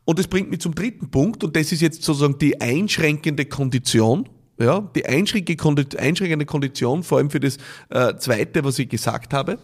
Und 0.06 0.20
das 0.20 0.28
bringt 0.28 0.50
mich 0.50 0.62
zum 0.62 0.76
dritten 0.76 1.10
Punkt, 1.10 1.44
und 1.44 1.56
das 1.56 1.72
ist 1.72 1.82
jetzt 1.82 2.04
sozusagen 2.04 2.38
die 2.40 2.60
einschränkende 2.60 3.46
Kondition, 3.46 4.28
ja, 4.60 4.82
die 4.96 5.06
einschränkende 5.06 6.46
Kondition, 6.46 7.04
vor 7.04 7.18
allem 7.18 7.30
für 7.30 7.40
das 7.40 7.58
äh, 7.90 8.16
zweite, 8.18 8.64
was 8.64 8.78
ich 8.80 8.90
gesagt 8.90 9.34
habe. 9.34 9.58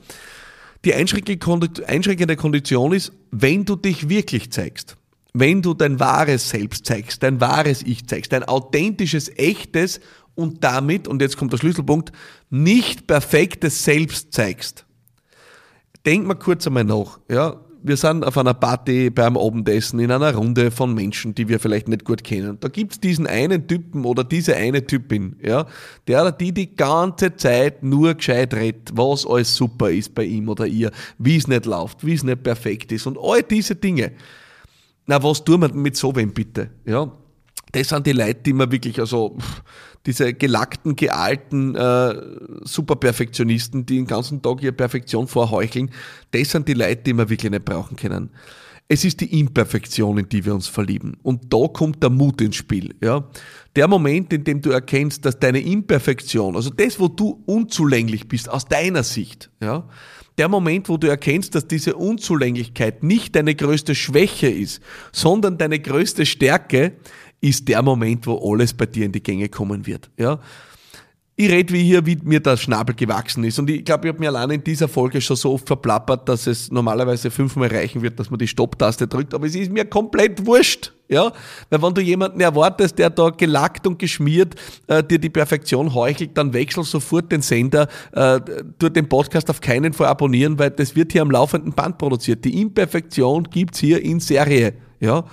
Die 0.85 0.93
einschränkende 0.93 2.35
Kondition 2.35 2.93
ist, 2.93 3.11
wenn 3.31 3.65
du 3.65 3.75
dich 3.75 4.09
wirklich 4.09 4.51
zeigst. 4.51 4.95
Wenn 5.39 5.61
du 5.61 5.73
dein 5.73 5.99
wahres 5.99 6.49
Selbst 6.49 6.85
zeigst, 6.85 7.23
dein 7.23 7.41
wahres 7.41 7.83
Ich 7.83 8.07
zeigst, 8.07 8.31
dein 8.33 8.43
authentisches, 8.43 9.29
echtes 9.37 9.99
und 10.35 10.63
damit, 10.63 11.07
und 11.07 11.21
jetzt 11.21 11.37
kommt 11.37 11.53
der 11.53 11.57
Schlüsselpunkt, 11.57 12.11
nicht 12.49 13.07
perfektes 13.07 13.83
Selbst 13.83 14.33
zeigst. 14.33 14.85
Denk 16.05 16.25
mal 16.25 16.35
kurz 16.35 16.67
einmal 16.67 16.83
nach, 16.83 17.19
ja 17.29 17.59
wir 17.87 17.97
sind 17.97 18.25
auf 18.25 18.37
einer 18.37 18.53
Party 18.53 19.09
beim 19.09 19.37
Abendessen 19.37 19.99
in 19.99 20.11
einer 20.11 20.35
Runde 20.35 20.71
von 20.71 20.93
Menschen, 20.93 21.33
die 21.35 21.47
wir 21.47 21.59
vielleicht 21.59 21.87
nicht 21.87 22.05
gut 22.05 22.23
kennen. 22.23 22.57
Da 22.59 22.67
gibt's 22.67 22.99
diesen 22.99 23.27
einen 23.27 23.67
Typen 23.67 24.05
oder 24.05 24.23
diese 24.23 24.55
eine 24.55 24.85
Typin, 24.85 25.37
ja, 25.41 25.65
der 26.07 26.21
oder 26.21 26.31
die 26.31 26.51
die 26.51 26.75
ganze 26.75 27.35
Zeit 27.35 27.83
nur 27.83 28.15
gescheit 28.15 28.53
redet, 28.53 28.91
was 28.93 29.25
alles 29.25 29.55
super 29.55 29.89
ist 29.89 30.13
bei 30.15 30.23
ihm 30.23 30.49
oder 30.49 30.65
ihr, 30.65 30.91
wie 31.17 31.37
es 31.37 31.47
nicht 31.47 31.65
läuft, 31.65 32.05
wie 32.05 32.13
es 32.13 32.23
nicht 32.23 32.43
perfekt 32.43 32.91
ist 32.91 33.07
und 33.07 33.17
all 33.21 33.43
diese 33.43 33.75
Dinge. 33.75 34.11
Na, 35.07 35.23
was 35.23 35.43
tun 35.43 35.61
wir 35.61 35.73
mit 35.73 35.95
so 35.95 36.15
wem 36.15 36.33
bitte? 36.33 36.69
Ja, 36.85 37.11
das 37.71 37.89
sind 37.89 38.05
die 38.05 38.11
Leute, 38.11 38.41
die 38.45 38.53
man 38.53 38.71
wirklich, 38.71 38.99
also 38.99 39.37
diese 40.05 40.33
gelackten, 40.33 40.95
gealten 40.95 41.75
äh, 41.75 42.13
Superperfektionisten, 42.63 43.85
die 43.85 43.97
den 43.97 44.07
ganzen 44.07 44.41
Tag 44.41 44.61
ihre 44.61 44.73
Perfektion 44.73 45.27
vorheucheln, 45.27 45.91
das 46.31 46.51
sind 46.51 46.67
die 46.67 46.73
Leute, 46.73 47.03
die 47.03 47.13
wir 47.13 47.29
wirklich 47.29 47.51
nicht 47.51 47.65
brauchen 47.65 47.95
können. 47.95 48.29
Es 48.89 49.03
ist 49.03 49.19
die 49.19 49.39
Imperfektion, 49.39 50.17
in 50.17 50.29
die 50.29 50.45
wir 50.45 50.55
uns 50.55 50.67
verlieben. 50.67 51.17
Und 51.21 51.53
da 51.53 51.67
kommt 51.67 52.01
der 52.01 52.09
Mut 52.09 52.39
ins 52.39 52.55
Spiel. 52.55 52.95
Ja? 53.01 53.27
Der 53.75 53.87
Moment, 53.89 54.31
in 54.31 54.45
dem 54.45 54.61
du 54.61 54.69
erkennst, 54.69 55.25
dass 55.25 55.37
deine 55.37 55.59
Imperfektion, 55.59 56.55
also 56.55 56.69
das, 56.69 56.97
wo 56.97 57.09
du 57.09 57.43
unzulänglich 57.45 58.29
bist, 58.29 58.49
aus 58.49 58.65
deiner 58.65 59.03
Sicht, 59.03 59.51
ja, 59.61 59.89
der 60.37 60.47
Moment, 60.47 60.89
wo 60.89 60.97
du 60.97 61.07
erkennst, 61.07 61.55
dass 61.55 61.67
diese 61.67 61.95
Unzulänglichkeit 61.95 63.03
nicht 63.03 63.35
deine 63.35 63.55
größte 63.55 63.95
Schwäche 63.95 64.47
ist, 64.47 64.81
sondern 65.11 65.57
deine 65.57 65.79
größte 65.79 66.25
Stärke, 66.25 66.93
ist 67.39 67.67
der 67.67 67.81
Moment, 67.83 68.25
wo 68.25 68.51
alles 68.51 68.73
bei 68.73 68.85
dir 68.85 69.05
in 69.05 69.11
die 69.11 69.21
Gänge 69.21 69.49
kommen 69.49 69.85
wird. 69.85 70.09
Ja? 70.17 70.39
Ich 71.39 71.51
rede 71.51 71.71
wie 71.71 71.83
hier, 71.83 72.03
wie 72.07 72.17
mir 72.23 72.39
der 72.39 72.57
Schnabel 72.57 72.95
gewachsen 72.95 73.43
ist. 73.43 73.59
Und 73.59 73.69
ich 73.69 73.85
glaube, 73.85 74.07
ich 74.07 74.11
habe 74.11 74.19
mir 74.19 74.29
allein 74.29 74.49
in 74.49 74.63
dieser 74.63 74.87
Folge 74.87 75.21
schon 75.21 75.35
so 75.35 75.53
oft 75.53 75.67
verplappert, 75.67 76.27
dass 76.27 76.47
es 76.47 76.71
normalerweise 76.71 77.29
fünfmal 77.29 77.67
reichen 77.67 78.01
wird, 78.01 78.19
dass 78.19 78.31
man 78.31 78.39
die 78.39 78.47
Stopptaste 78.47 79.07
drückt. 79.07 79.35
Aber 79.35 79.45
es 79.45 79.53
ist 79.53 79.71
mir 79.71 79.85
komplett 79.85 80.47
wurscht. 80.47 80.93
Ja? 81.07 81.31
Weil 81.69 81.83
wenn 81.83 81.93
du 81.93 82.01
jemanden 82.01 82.41
erwartest, 82.41 82.97
der 82.97 83.11
da 83.11 83.29
gelackt 83.29 83.85
und 83.85 83.99
geschmiert 83.99 84.55
äh, 84.87 85.03
dir 85.03 85.19
die 85.19 85.29
Perfektion 85.29 85.93
heuchelt, 85.93 86.35
dann 86.35 86.53
wechsel 86.53 86.83
sofort 86.83 87.31
den 87.31 87.43
Sender, 87.43 87.87
äh, 88.13 88.39
tu 88.79 88.89
den 88.89 89.07
Podcast 89.07 89.51
auf 89.51 89.61
keinen 89.61 89.93
Fall 89.93 90.07
abonnieren, 90.07 90.57
weil 90.57 90.71
das 90.71 90.95
wird 90.95 91.11
hier 91.11 91.21
am 91.21 91.29
laufenden 91.29 91.71
Band 91.71 91.99
produziert. 91.99 92.43
Die 92.45 92.59
Imperfektion 92.59 93.43
gibt's 93.43 93.77
hier 93.77 94.03
in 94.03 94.19
Serie. 94.19 94.73
Ja? 94.99 95.23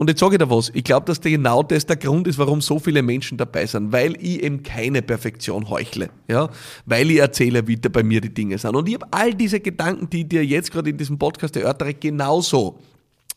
Und 0.00 0.08
jetzt 0.08 0.20
sage 0.20 0.36
ich 0.36 0.38
dir 0.38 0.48
was, 0.48 0.70
ich 0.74 0.84
glaube, 0.84 1.06
dass 1.06 1.20
genau 1.20 1.64
das 1.64 1.84
der 1.84 1.96
Grund 1.96 2.28
ist, 2.28 2.38
warum 2.38 2.60
so 2.60 2.78
viele 2.78 3.02
Menschen 3.02 3.36
dabei 3.36 3.66
sind, 3.66 3.90
weil 3.90 4.14
ich 4.24 4.44
eben 4.44 4.62
keine 4.62 5.02
Perfektion 5.02 5.68
heuchle, 5.68 6.10
ja, 6.28 6.50
weil 6.86 7.10
ich 7.10 7.18
erzähle, 7.18 7.66
wie 7.66 7.76
da 7.76 7.88
bei 7.88 8.04
mir 8.04 8.20
die 8.20 8.32
Dinge 8.32 8.56
sind. 8.58 8.76
Und 8.76 8.88
ich 8.88 8.94
habe 8.94 9.08
all 9.10 9.34
diese 9.34 9.58
Gedanken, 9.58 10.08
die 10.08 10.20
ich 10.20 10.28
dir 10.28 10.44
jetzt 10.44 10.70
gerade 10.70 10.90
in 10.90 10.96
diesem 10.96 11.18
Podcast 11.18 11.56
erörtere, 11.56 11.94
genauso. 11.94 12.78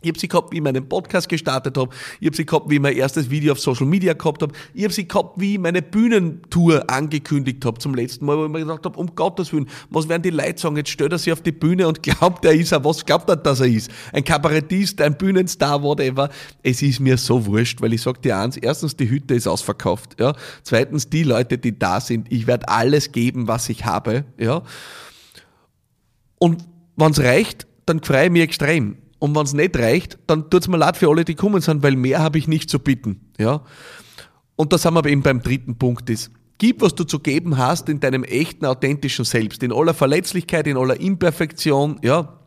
Ich 0.01 0.09
habe 0.09 0.19
sie 0.19 0.27
gehabt, 0.27 0.51
wie 0.51 0.57
ich 0.57 0.63
meinen 0.63 0.87
Podcast 0.87 1.29
gestartet 1.29 1.77
habe. 1.77 1.93
Ich 2.19 2.25
habe 2.25 2.35
sie 2.35 2.45
gehabt, 2.45 2.69
wie 2.69 2.75
ich 2.75 2.81
mein 2.81 2.95
erstes 2.95 3.29
Video 3.29 3.51
auf 3.51 3.59
Social 3.59 3.85
Media 3.85 4.13
gehabt 4.13 4.41
habe. 4.41 4.53
Ich 4.73 4.83
habe 4.83 4.93
sie 4.93 5.07
gehabt, 5.07 5.39
wie 5.39 5.53
ich 5.53 5.59
meine 5.59 5.81
Bühnentour 5.81 6.89
angekündigt 6.89 7.63
habe 7.63 7.77
zum 7.77 7.93
letzten 7.93 8.25
Mal, 8.25 8.37
wo 8.37 8.45
ich 8.45 8.51
mir 8.51 8.59
gedacht 8.59 8.83
habe, 8.85 8.97
um 8.97 9.13
Gottes 9.15 9.53
Willen, 9.53 9.69
was 9.91 10.09
werden 10.09 10.23
die 10.23 10.31
Leute 10.31 10.59
sagen? 10.59 10.75
Jetzt 10.75 10.89
stellt 10.89 11.11
er 11.11 11.19
sich 11.19 11.31
auf 11.31 11.41
die 11.41 11.51
Bühne 11.51 11.87
und 11.87 12.01
glaubt, 12.03 12.43
er 12.45 12.53
ist 12.53 12.71
er. 12.71 12.83
Was 12.83 13.05
glaubt 13.05 13.29
er, 13.29 13.35
dass 13.35 13.59
er 13.59 13.67
ist? 13.67 13.91
Ein 14.11 14.23
Kabarettist, 14.23 14.99
ein 15.01 15.15
Bühnenstar, 15.17 15.83
whatever. 15.83 16.29
Es 16.63 16.81
ist 16.81 16.99
mir 16.99 17.17
so 17.17 17.45
wurscht, 17.45 17.79
weil 17.81 17.93
ich 17.93 18.01
sage 18.01 18.21
dir 18.21 18.37
eins, 18.37 18.57
erstens, 18.57 18.95
die 18.95 19.09
Hütte 19.09 19.35
ist 19.35 19.47
ausverkauft. 19.47 20.19
Ja? 20.19 20.33
Zweitens, 20.63 21.09
die 21.09 21.23
Leute, 21.23 21.59
die 21.59 21.77
da 21.77 22.01
sind, 22.01 22.31
ich 22.31 22.47
werde 22.47 22.67
alles 22.69 23.11
geben, 23.11 23.47
was 23.47 23.69
ich 23.69 23.85
habe. 23.85 24.25
Ja? 24.39 24.63
Und 26.39 26.65
wenn 26.95 27.11
es 27.11 27.19
reicht, 27.19 27.67
dann 27.85 28.01
freue 28.01 28.25
ich 28.25 28.31
mich 28.31 28.41
extrem. 28.41 28.97
Und 29.21 29.35
wenn 29.35 29.43
es 29.43 29.53
nicht 29.53 29.77
reicht, 29.77 30.17
dann 30.25 30.49
tut 30.49 30.63
es 30.63 30.67
mir 30.67 30.77
leid 30.77 30.97
für 30.97 31.07
alle, 31.07 31.23
die 31.23 31.35
kommen 31.35 31.61
sind, 31.61 31.83
weil 31.83 31.95
mehr 31.95 32.23
habe 32.23 32.39
ich 32.39 32.47
nicht 32.47 32.71
zu 32.71 32.79
bieten. 32.79 33.21
Ja? 33.37 33.61
Und 34.55 34.73
da 34.73 34.79
sind 34.79 34.95
wir 34.95 35.05
eben 35.05 35.21
beim 35.21 35.43
dritten 35.43 35.77
Punkt 35.77 36.09
ist. 36.09 36.31
Gib, 36.57 36.81
was 36.81 36.95
du 36.95 37.03
zu 37.03 37.19
geben 37.19 37.59
hast 37.59 37.87
in 37.87 37.99
deinem 37.99 38.23
echten, 38.23 38.65
authentischen 38.65 39.23
Selbst, 39.23 39.61
in 39.61 39.71
aller 39.71 39.93
Verletzlichkeit, 39.93 40.65
in 40.65 40.75
aller 40.75 40.99
Imperfektion, 40.99 41.99
ja. 42.01 42.39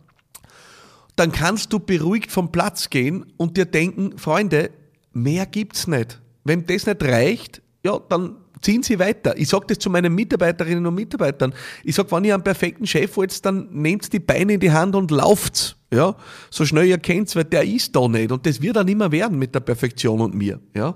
Dann 1.14 1.30
kannst 1.30 1.72
du 1.72 1.78
beruhigt 1.78 2.32
vom 2.32 2.50
Platz 2.50 2.90
gehen 2.90 3.24
und 3.36 3.56
dir 3.56 3.66
denken, 3.66 4.18
Freunde, 4.18 4.72
mehr 5.12 5.46
gibt's 5.46 5.86
nicht. 5.86 6.20
Wenn 6.42 6.66
das 6.66 6.86
nicht 6.86 7.04
reicht, 7.04 7.62
ja, 7.84 8.00
dann 8.08 8.34
ziehen 8.62 8.82
Sie 8.82 8.98
weiter. 8.98 9.38
Ich 9.38 9.48
sage 9.48 9.66
das 9.68 9.78
zu 9.78 9.90
meinen 9.90 10.12
Mitarbeiterinnen 10.12 10.84
und 10.84 10.94
Mitarbeitern. 10.96 11.54
Ich 11.84 11.94
sage, 11.94 12.10
wenn 12.10 12.24
ihr 12.24 12.34
einen 12.34 12.42
perfekten 12.42 12.84
Chef 12.84 13.16
wollt, 13.16 13.44
dann 13.46 13.68
nehmt 13.70 14.12
die 14.12 14.18
Beine 14.18 14.54
in 14.54 14.60
die 14.60 14.72
Hand 14.72 14.96
und 14.96 15.12
lauft. 15.12 15.76
Ja, 15.94 16.16
so 16.50 16.64
schnell 16.64 16.86
ihr 16.86 16.98
kennt, 16.98 17.34
weil 17.36 17.44
der 17.44 17.64
ist 17.64 17.94
da 17.94 18.08
nicht. 18.08 18.32
Und 18.32 18.44
das 18.46 18.60
wird 18.60 18.76
dann 18.76 18.88
immer 18.88 19.12
werden 19.12 19.38
mit 19.38 19.54
der 19.54 19.60
Perfektion 19.60 20.20
und 20.20 20.34
mir. 20.34 20.58
Ja. 20.74 20.94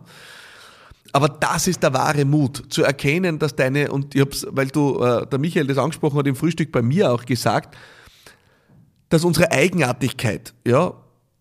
Aber 1.13 1.29
das 1.29 1.69
ist 1.69 1.83
der 1.83 1.95
wahre 1.95 2.25
Mut, 2.25 2.65
zu 2.69 2.83
erkennen, 2.83 3.39
dass 3.39 3.55
deine, 3.55 3.91
und 3.91 4.15
ich 4.15 4.21
hab's, 4.21 4.47
weil 4.51 4.69
du, 4.69 5.03
äh, 5.03 5.27
der 5.27 5.39
Michael 5.39 5.67
das 5.67 5.79
angesprochen 5.79 6.19
hat 6.19 6.27
im 6.27 6.37
Frühstück 6.37 6.73
bei 6.73 6.83
mir 6.83 7.13
auch 7.13 7.25
gesagt, 7.25 7.77
dass 9.09 9.25
unsere 9.25 9.51
Eigenartigkeit, 9.51 10.53
ja, 10.67 10.93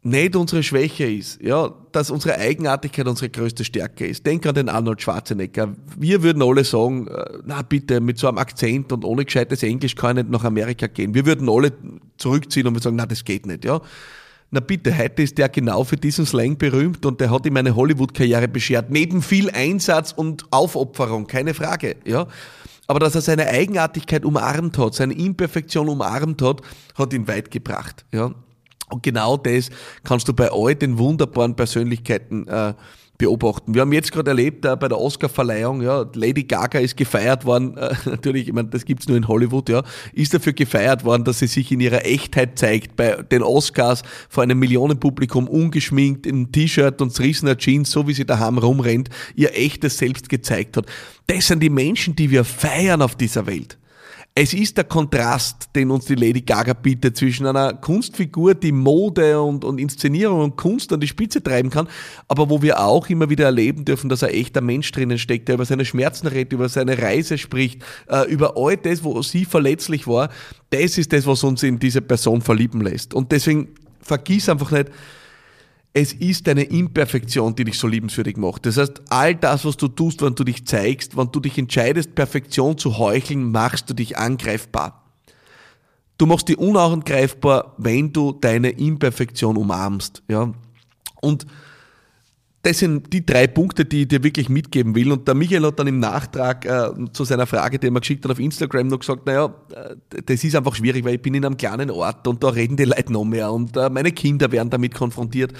nicht 0.03 0.35
unsere 0.35 0.63
Schwäche 0.63 1.05
ist, 1.05 1.41
ja, 1.41 1.73
dass 1.91 2.11
unsere 2.11 2.37
Eigenartigkeit 2.37 3.07
unsere 3.07 3.29
größte 3.29 3.65
Stärke 3.65 4.05
ist. 4.07 4.25
Denk 4.25 4.45
an 4.45 4.55
den 4.55 4.69
Arnold 4.69 5.01
Schwarzenegger. 5.01 5.73
Wir 5.97 6.23
würden 6.23 6.41
alle 6.41 6.63
sagen, 6.63 7.07
äh, 7.07 7.39
na 7.45 7.61
bitte, 7.61 7.99
mit 7.99 8.17
so 8.17 8.27
einem 8.27 8.37
Akzent 8.37 8.91
und 8.93 9.03
ohne 9.03 9.25
gescheites 9.25 9.63
Englisch 9.63 9.95
kann 9.95 10.17
ich 10.17 10.23
nicht 10.23 10.31
nach 10.31 10.43
Amerika 10.43 10.87
gehen. 10.87 11.13
Wir 11.13 11.25
würden 11.25 11.49
alle 11.49 11.73
zurückziehen 12.17 12.67
und 12.67 12.75
wir 12.75 12.81
sagen, 12.81 12.95
na, 12.95 13.05
das 13.05 13.23
geht 13.23 13.45
nicht, 13.45 13.65
ja. 13.65 13.81
Na 14.49 14.61
bitte, 14.61 14.97
heute 14.97 15.23
ist 15.23 15.37
der 15.37 15.49
genau 15.49 15.83
für 15.83 15.97
diesen 15.97 16.25
Slang 16.25 16.57
berühmt 16.57 17.05
und 17.05 17.19
der 17.19 17.29
hat 17.31 17.45
ihm 17.45 17.57
eine 17.57 17.75
Hollywood-Karriere 17.75 18.47
beschert. 18.47 18.89
Neben 18.89 19.21
viel 19.21 19.49
Einsatz 19.51 20.13
und 20.13 20.45
Aufopferung, 20.51 21.27
keine 21.27 21.53
Frage, 21.53 21.97
ja. 22.05 22.27
Aber 22.89 22.99
dass 22.99 23.15
er 23.15 23.21
seine 23.21 23.47
Eigenartigkeit 23.47 24.23
umarmt 24.23 24.77
hat, 24.77 24.93
seine 24.93 25.13
Imperfektion 25.15 25.89
umarmt 25.89 26.41
hat, 26.41 26.61
hat 26.95 27.11
ihn 27.11 27.27
weit 27.27 27.51
gebracht, 27.51 28.05
ja. 28.13 28.33
Und 28.89 29.03
genau 29.03 29.37
das 29.37 29.69
kannst 30.03 30.27
du 30.27 30.33
bei 30.33 30.51
all 30.51 30.75
den 30.75 30.97
wunderbaren 30.97 31.55
Persönlichkeiten 31.55 32.47
äh, 32.47 32.73
beobachten. 33.17 33.73
Wir 33.73 33.81
haben 33.81 33.93
jetzt 33.93 34.11
gerade 34.11 34.29
erlebt 34.29 34.63
äh, 34.65 34.75
bei 34.75 34.87
der 34.87 34.99
Oscar-Verleihung, 34.99 35.81
ja, 35.81 36.05
Lady 36.13 36.43
Gaga 36.43 36.79
ist 36.79 36.95
gefeiert 36.95 37.45
worden, 37.45 37.75
äh, 37.77 37.95
natürlich, 38.05 38.47
ich 38.47 38.53
meine, 38.53 38.69
das 38.69 38.85
gibt's 38.85 39.07
nur 39.07 39.17
in 39.17 39.27
Hollywood, 39.27 39.69
ja, 39.69 39.83
ist 40.13 40.33
dafür 40.33 40.53
gefeiert 40.53 41.03
worden, 41.03 41.23
dass 41.23 41.39
sie 41.39 41.47
sich 41.47 41.71
in 41.71 41.79
ihrer 41.79 42.05
Echtheit 42.05 42.59
zeigt, 42.59 42.95
bei 42.95 43.23
den 43.23 43.41
Oscars 43.41 44.03
vor 44.29 44.43
einem 44.43 44.59
Millionenpublikum 44.59 45.47
ungeschminkt, 45.47 46.25
in 46.25 46.51
T-Shirt 46.51 47.01
und 47.01 47.11
zerrissener 47.11 47.57
Jeans, 47.57 47.91
so 47.91 48.07
wie 48.07 48.13
sie 48.13 48.25
daheim 48.25 48.57
rumrennt, 48.57 49.09
ihr 49.35 49.57
echtes 49.57 49.97
Selbst 49.97 50.29
gezeigt 50.29 50.77
hat. 50.77 50.85
Das 51.25 51.47
sind 51.47 51.61
die 51.61 51.69
Menschen, 51.69 52.15
die 52.15 52.29
wir 52.29 52.43
feiern 52.43 53.01
auf 53.01 53.15
dieser 53.15 53.47
Welt. 53.47 53.77
Es 54.39 54.53
ist 54.53 54.77
der 54.77 54.83
Kontrast, 54.83 55.69
den 55.75 55.89
uns 55.89 56.05
die 56.05 56.13
Lady 56.13 56.41
Gaga 56.41 56.73
bietet 56.73 57.17
zwischen 57.17 57.47
einer 57.47 57.73
Kunstfigur, 57.73 58.53
die 58.53 58.71
Mode 58.71 59.41
und, 59.41 59.65
und 59.65 59.79
Inszenierung 59.79 60.41
und 60.41 60.57
Kunst 60.57 60.93
an 60.93 60.99
die 60.99 61.07
Spitze 61.07 61.41
treiben 61.41 61.71
kann, 61.71 61.87
aber 62.27 62.47
wo 62.47 62.61
wir 62.61 62.79
auch 62.79 63.09
immer 63.09 63.31
wieder 63.31 63.45
erleben 63.45 63.83
dürfen, 63.83 64.09
dass 64.09 64.21
ein 64.21 64.29
echter 64.29 64.61
Mensch 64.61 64.91
drinnen 64.91 65.17
steckt, 65.17 65.47
der 65.47 65.55
über 65.55 65.65
seine 65.65 65.85
Schmerzen 65.85 66.27
redet, 66.27 66.53
über 66.53 66.69
seine 66.69 67.01
Reise 67.01 67.39
spricht, 67.39 67.81
äh, 68.09 68.29
über 68.31 68.53
all 68.57 68.77
das, 68.77 69.03
wo 69.03 69.19
sie 69.23 69.43
verletzlich 69.43 70.05
war. 70.05 70.29
Das 70.69 70.99
ist 70.99 71.13
das, 71.13 71.25
was 71.25 71.43
uns 71.43 71.63
in 71.63 71.79
diese 71.79 72.03
Person 72.03 72.41
verlieben 72.41 72.81
lässt. 72.81 73.15
Und 73.15 73.31
deswegen 73.31 73.69
vergiss 74.01 74.49
einfach 74.49 74.69
nicht, 74.69 74.91
es 75.93 76.13
ist 76.13 76.45
deine 76.45 76.63
Imperfektion, 76.63 77.55
die 77.55 77.63
dich 77.63 77.79
so 77.79 77.87
liebenswürdig 77.87 78.37
macht. 78.37 78.65
Das 78.65 78.77
heißt, 78.77 79.01
all 79.09 79.35
das, 79.35 79.65
was 79.65 79.77
du 79.77 79.87
tust, 79.87 80.21
wenn 80.21 80.35
du 80.35 80.43
dich 80.43 80.65
zeigst, 80.65 81.17
wenn 81.17 81.31
du 81.31 81.39
dich 81.39 81.57
entscheidest, 81.57 82.13
Perfektion 82.13 82.77
zu 82.77 82.97
heucheln, 82.97 83.51
machst 83.51 83.89
du 83.89 83.93
dich 83.93 84.17
angreifbar. 84.17 85.03
Du 86.17 86.25
machst 86.25 86.49
dich 86.49 86.57
unangreifbar, 86.57 87.73
wenn 87.77 88.13
du 88.13 88.31
deine 88.31 88.69
Imperfektion 88.69 89.57
umarmst. 89.57 90.23
Ja? 90.27 90.53
Und 91.21 91.45
das 92.63 92.79
sind 92.79 93.13
die 93.13 93.25
drei 93.25 93.47
Punkte, 93.47 93.85
die 93.85 94.01
ich 94.01 94.07
dir 94.07 94.23
wirklich 94.23 94.49
mitgeben 94.49 94.95
will. 94.95 95.11
Und 95.11 95.27
der 95.27 95.35
Michael 95.35 95.65
hat 95.65 95.79
dann 95.79 95.87
im 95.87 95.99
Nachtrag 95.99 96.65
äh, 96.65 96.89
zu 97.13 97.23
seiner 97.23 97.45
Frage, 97.45 97.79
die 97.79 97.87
er 97.87 97.91
mir 97.91 98.01
geschickt 98.01 98.25
hat 98.25 98.31
auf 98.31 98.39
Instagram, 98.39 98.87
noch 98.87 98.99
gesagt, 98.99 99.25
naja, 99.25 99.53
äh, 99.73 100.21
das 100.25 100.43
ist 100.43 100.55
einfach 100.55 100.75
schwierig, 100.75 101.05
weil 101.05 101.15
ich 101.15 101.21
bin 101.21 101.33
in 101.33 101.45
einem 101.45 101.57
kleinen 101.57 101.91
Ort 101.91 102.27
und 102.27 102.43
da 102.43 102.49
reden 102.49 102.75
die 102.75 102.85
Leute 102.85 103.13
noch 103.13 103.23
mehr 103.23 103.51
und 103.51 103.77
äh, 103.77 103.89
meine 103.89 104.11
Kinder 104.11 104.51
werden 104.51 104.69
damit 104.69 104.95
konfrontiert. 104.95 105.53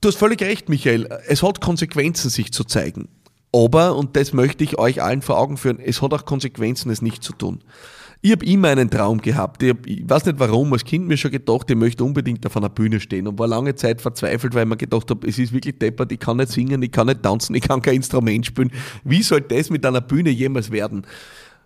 Du 0.00 0.08
hast 0.08 0.16
völlig 0.16 0.40
recht, 0.42 0.68
Michael. 0.68 1.08
Es 1.28 1.42
hat 1.42 1.60
Konsequenzen, 1.60 2.30
sich 2.30 2.52
zu 2.52 2.64
zeigen. 2.64 3.08
Aber, 3.54 3.96
und 3.96 4.16
das 4.16 4.32
möchte 4.32 4.64
ich 4.64 4.78
euch 4.78 5.02
allen 5.02 5.20
vor 5.20 5.38
Augen 5.38 5.56
führen, 5.56 5.78
es 5.78 6.00
hat 6.00 6.14
auch 6.14 6.24
Konsequenzen, 6.24 6.90
es 6.90 7.02
nicht 7.02 7.22
zu 7.22 7.34
tun. 7.34 7.62
Ich 8.24 8.30
habe 8.30 8.46
immer 8.46 8.68
einen 8.68 8.88
Traum 8.88 9.20
gehabt. 9.20 9.64
Ich, 9.64 9.70
hab, 9.70 9.84
ich 9.84 10.08
weiß 10.08 10.26
nicht 10.26 10.38
warum, 10.38 10.72
als 10.72 10.84
Kind 10.84 11.08
mir 11.08 11.16
schon 11.16 11.32
gedacht, 11.32 11.68
ich 11.68 11.76
möchte 11.76 12.04
unbedingt 12.04 12.46
auf 12.46 12.56
einer 12.56 12.68
Bühne 12.68 13.00
stehen 13.00 13.26
und 13.26 13.36
war 13.36 13.48
lange 13.48 13.74
Zeit 13.74 14.00
verzweifelt, 14.00 14.54
weil 14.54 14.62
ich 14.62 14.68
mir 14.68 14.76
gedacht 14.76 15.10
habe, 15.10 15.26
es 15.26 15.40
ist 15.40 15.52
wirklich 15.52 15.80
deppert, 15.80 16.12
ich 16.12 16.20
kann 16.20 16.36
nicht 16.36 16.50
singen, 16.50 16.80
ich 16.84 16.92
kann 16.92 17.08
nicht 17.08 17.24
tanzen, 17.24 17.56
ich 17.56 17.62
kann 17.62 17.82
kein 17.82 17.96
Instrument 17.96 18.46
spielen. 18.46 18.70
Wie 19.02 19.24
soll 19.24 19.40
das 19.40 19.70
mit 19.70 19.84
einer 19.84 20.00
Bühne 20.00 20.30
jemals 20.30 20.70
werden? 20.70 21.04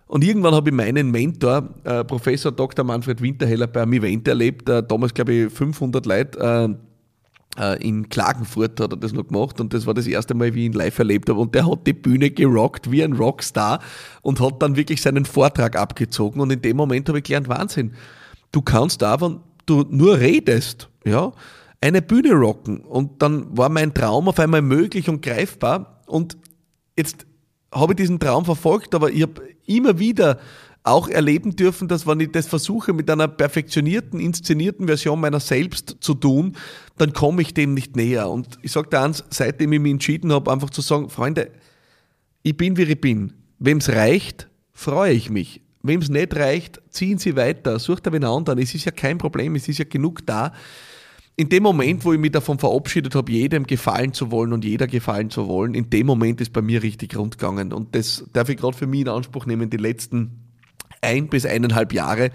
Und 0.07 0.23
irgendwann 0.23 0.55
habe 0.55 0.71
ich 0.71 0.75
meinen 0.75 1.11
Mentor, 1.11 1.75
äh, 1.83 2.03
Professor 2.03 2.51
Dr. 2.51 2.83
Manfred 2.83 3.21
Winterheller, 3.21 3.67
bei 3.67 3.83
einem 3.83 3.93
Event 3.93 4.27
erlebt, 4.27 4.67
äh, 4.67 4.81
damals 4.81 5.13
glaube 5.13 5.33
ich 5.33 5.53
500 5.53 6.07
Leute, 6.07 6.39
äh, 6.39 6.75
in 7.79 8.07
Klagenfurt 8.09 8.79
hat 8.79 8.91
er 8.91 8.97
das 8.97 9.13
noch 9.13 9.27
gemacht 9.27 9.59
und 9.59 9.73
das 9.73 9.87
war 9.87 9.95
das 9.95 10.05
erste 10.05 10.35
Mal, 10.35 10.53
wie 10.53 10.59
ich 10.59 10.65
ihn 10.67 10.73
live 10.73 10.99
erlebt 10.99 11.27
habe. 11.27 11.39
Und 11.39 11.55
der 11.55 11.65
hat 11.65 11.87
die 11.87 11.93
Bühne 11.93 12.29
gerockt 12.29 12.91
wie 12.91 13.03
ein 13.03 13.13
Rockstar 13.13 13.79
und 14.21 14.39
hat 14.39 14.61
dann 14.61 14.75
wirklich 14.75 15.01
seinen 15.01 15.25
Vortrag 15.25 15.75
abgezogen. 15.75 16.39
Und 16.39 16.51
in 16.51 16.61
dem 16.61 16.77
Moment 16.77 17.09
habe 17.09 17.17
ich 17.17 17.23
gelernt, 17.23 17.49
Wahnsinn, 17.49 17.93
du 18.51 18.61
kannst 18.61 19.01
da, 19.01 19.19
wenn 19.21 19.39
du 19.65 19.85
nur 19.89 20.19
redest, 20.19 20.89
ja, 21.03 21.31
eine 21.81 22.01
Bühne 22.01 22.33
rocken. 22.33 22.81
Und 22.81 23.21
dann 23.21 23.57
war 23.57 23.69
mein 23.69 23.93
Traum 23.93 24.27
auf 24.27 24.39
einmal 24.39 24.61
möglich 24.61 25.09
und 25.09 25.21
greifbar. 25.21 26.01
Und 26.05 26.37
jetzt 26.95 27.25
habe 27.71 27.93
ich 27.93 27.97
diesen 27.97 28.19
Traum 28.19 28.45
verfolgt, 28.45 28.93
aber 28.93 29.11
ich 29.11 29.23
habe 29.23 29.41
immer 29.65 29.97
wieder 29.99 30.39
auch 30.87 31.09
erleben 31.09 31.55
dürfen, 31.55 31.87
dass 31.87 32.07
wenn 32.07 32.19
ich 32.19 32.31
das 32.31 32.47
versuche 32.47 32.93
mit 32.93 33.09
einer 33.09 33.27
perfektionierten, 33.27 34.19
inszenierten 34.19 34.87
Version 34.87 35.19
meiner 35.19 35.39
selbst 35.39 35.97
zu 35.99 36.13
tun, 36.13 36.55
dann 36.97 37.13
komme 37.13 37.41
ich 37.41 37.53
dem 37.53 37.73
nicht 37.73 37.95
näher. 37.95 38.29
Und 38.29 38.57
ich 38.61 38.71
sage 38.71 38.89
dir 38.89 39.01
eins, 39.01 39.23
seitdem 39.29 39.73
ich 39.73 39.79
mich 39.79 39.91
entschieden 39.91 40.31
habe, 40.31 40.51
einfach 40.51 40.69
zu 40.69 40.81
sagen, 40.81 41.09
Freunde, 41.09 41.51
ich 42.43 42.55
bin 42.55 42.77
wie 42.77 42.83
ich 42.83 43.01
bin. 43.01 43.33
Wem 43.59 43.79
es 43.79 43.89
reicht, 43.89 44.47
freue 44.71 45.13
ich 45.13 45.29
mich. 45.29 45.61
Wem 45.83 46.01
es 46.01 46.09
nicht 46.09 46.35
reicht, 46.35 46.81
ziehen 46.89 47.17
Sie 47.17 47.35
weiter, 47.35 47.79
sucht 47.79 48.07
einen 48.07 48.23
anderen. 48.23 48.59
Es 48.59 48.73
ist 48.73 48.85
ja 48.85 48.91
kein 48.91 49.17
Problem, 49.17 49.55
es 49.55 49.67
ist 49.67 49.79
ja 49.79 49.85
genug 49.85 50.25
da. 50.25 50.53
In 51.35 51.49
dem 51.49 51.63
Moment, 51.63 52.03
wo 52.03 52.13
ich 52.13 52.19
mich 52.19 52.31
davon 52.31 52.57
verabschiedet 52.57 53.13
habe, 53.13 53.31
jedem 53.31 53.67
gefallen 53.67 54.11
zu 54.11 54.31
wollen 54.31 54.53
und 54.53 54.65
jeder 54.65 54.87
gefallen 54.87 55.29
zu 55.29 55.47
wollen, 55.47 55.75
in 55.75 55.89
dem 55.89 56.07
Moment 56.07 56.41
ist 56.41 56.51
bei 56.51 56.61
mir 56.61 56.81
richtig 56.81 57.15
rund 57.15 57.37
gegangen. 57.37 57.73
Und 57.73 57.93
das 57.93 58.25
darf 58.33 58.49
ich 58.49 58.57
gerade 58.57 58.75
für 58.75 58.87
mich 58.87 59.01
in 59.01 59.09
Anspruch 59.09 59.45
nehmen, 59.45 59.69
die 59.69 59.77
letzten 59.77 60.46
ein 61.07 61.27
bis 61.27 61.45
eineinhalb 61.45 61.93
Jahre 61.93 62.31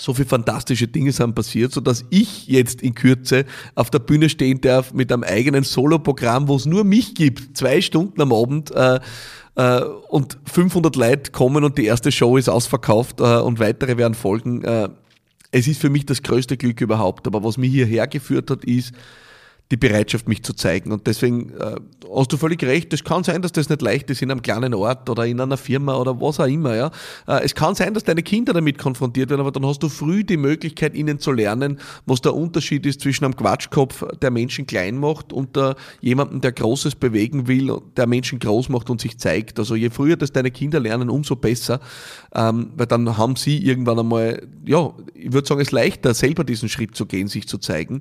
so 0.00 0.14
viele 0.14 0.28
fantastische 0.28 0.86
Dinge 0.86 1.12
sind 1.12 1.34
passiert, 1.34 1.72
so 1.72 1.80
dass 1.80 2.04
ich 2.10 2.46
jetzt 2.46 2.82
in 2.82 2.94
Kürze 2.94 3.44
auf 3.74 3.90
der 3.90 3.98
Bühne 3.98 4.28
stehen 4.28 4.60
darf 4.60 4.92
mit 4.92 5.12
einem 5.12 5.24
eigenen 5.24 5.64
Soloprogramm, 5.64 6.48
wo 6.48 6.56
es 6.56 6.66
nur 6.66 6.84
mich 6.84 7.14
gibt, 7.14 7.56
zwei 7.56 7.80
Stunden 7.80 8.20
am 8.20 8.32
Abend 8.32 8.70
äh, 8.70 9.00
äh, 9.56 9.82
und 10.08 10.38
500 10.44 10.96
Leute 10.96 11.32
kommen 11.32 11.64
und 11.64 11.78
die 11.78 11.86
erste 11.86 12.12
Show 12.12 12.36
ist 12.36 12.48
ausverkauft 12.48 13.20
äh, 13.20 13.38
und 13.38 13.58
weitere 13.58 13.96
werden 13.96 14.14
folgen. 14.14 14.62
Äh, 14.62 14.88
es 15.50 15.66
ist 15.66 15.80
für 15.80 15.90
mich 15.90 16.06
das 16.06 16.22
größte 16.22 16.56
Glück 16.56 16.80
überhaupt. 16.80 17.26
Aber 17.26 17.42
was 17.42 17.56
mich 17.56 17.72
hierher 17.72 18.06
geführt 18.06 18.50
hat, 18.50 18.64
ist, 18.64 18.92
die 19.70 19.76
Bereitschaft, 19.76 20.28
mich 20.28 20.42
zu 20.42 20.54
zeigen. 20.54 20.92
Und 20.92 21.06
deswegen 21.06 21.50
äh, 21.50 21.76
hast 22.14 22.32
du 22.32 22.38
völlig 22.38 22.62
recht, 22.62 22.92
es 22.94 23.04
kann 23.04 23.22
sein, 23.22 23.42
dass 23.42 23.52
das 23.52 23.68
nicht 23.68 23.82
leicht 23.82 24.08
ist 24.08 24.22
in 24.22 24.30
einem 24.30 24.40
kleinen 24.40 24.72
Ort 24.72 25.10
oder 25.10 25.26
in 25.26 25.40
einer 25.40 25.58
Firma 25.58 25.96
oder 25.96 26.18
was 26.20 26.40
auch 26.40 26.46
immer. 26.46 26.74
Ja. 26.74 26.90
Äh, 27.26 27.44
es 27.44 27.54
kann 27.54 27.74
sein, 27.74 27.92
dass 27.92 28.04
deine 28.04 28.22
Kinder 28.22 28.54
damit 28.54 28.78
konfrontiert 28.78 29.28
werden, 29.28 29.40
aber 29.40 29.52
dann 29.52 29.66
hast 29.66 29.82
du 29.82 29.90
früh 29.90 30.24
die 30.24 30.38
Möglichkeit, 30.38 30.94
ihnen 30.94 31.18
zu 31.18 31.32
lernen, 31.32 31.78
was 32.06 32.22
der 32.22 32.34
Unterschied 32.34 32.86
ist 32.86 33.02
zwischen 33.02 33.26
einem 33.26 33.36
Quatschkopf, 33.36 34.04
der 34.22 34.30
Menschen 34.30 34.66
klein 34.66 34.96
macht, 34.96 35.32
und 35.32 35.56
äh, 35.58 35.74
jemandem, 36.00 36.40
der 36.40 36.52
Großes 36.52 36.94
bewegen 36.94 37.46
will, 37.46 37.76
der 37.96 38.06
Menschen 38.06 38.38
groß 38.38 38.70
macht 38.70 38.88
und 38.88 39.02
sich 39.02 39.18
zeigt. 39.18 39.58
Also 39.58 39.74
je 39.74 39.90
früher 39.90 40.16
das 40.16 40.32
deine 40.32 40.50
Kinder 40.50 40.80
lernen, 40.80 41.10
umso 41.10 41.36
besser, 41.36 41.80
ähm, 42.34 42.70
weil 42.76 42.86
dann 42.86 43.18
haben 43.18 43.36
sie 43.36 43.58
irgendwann 43.58 43.98
einmal, 43.98 44.48
ja, 44.64 44.94
ich 45.14 45.32
würde 45.32 45.46
sagen, 45.46 45.60
es 45.60 45.72
leichter, 45.72 46.14
selber 46.14 46.44
diesen 46.44 46.70
Schritt 46.70 46.96
zu 46.96 47.04
gehen, 47.04 47.28
sich 47.28 47.46
zu 47.46 47.58
zeigen. 47.58 48.00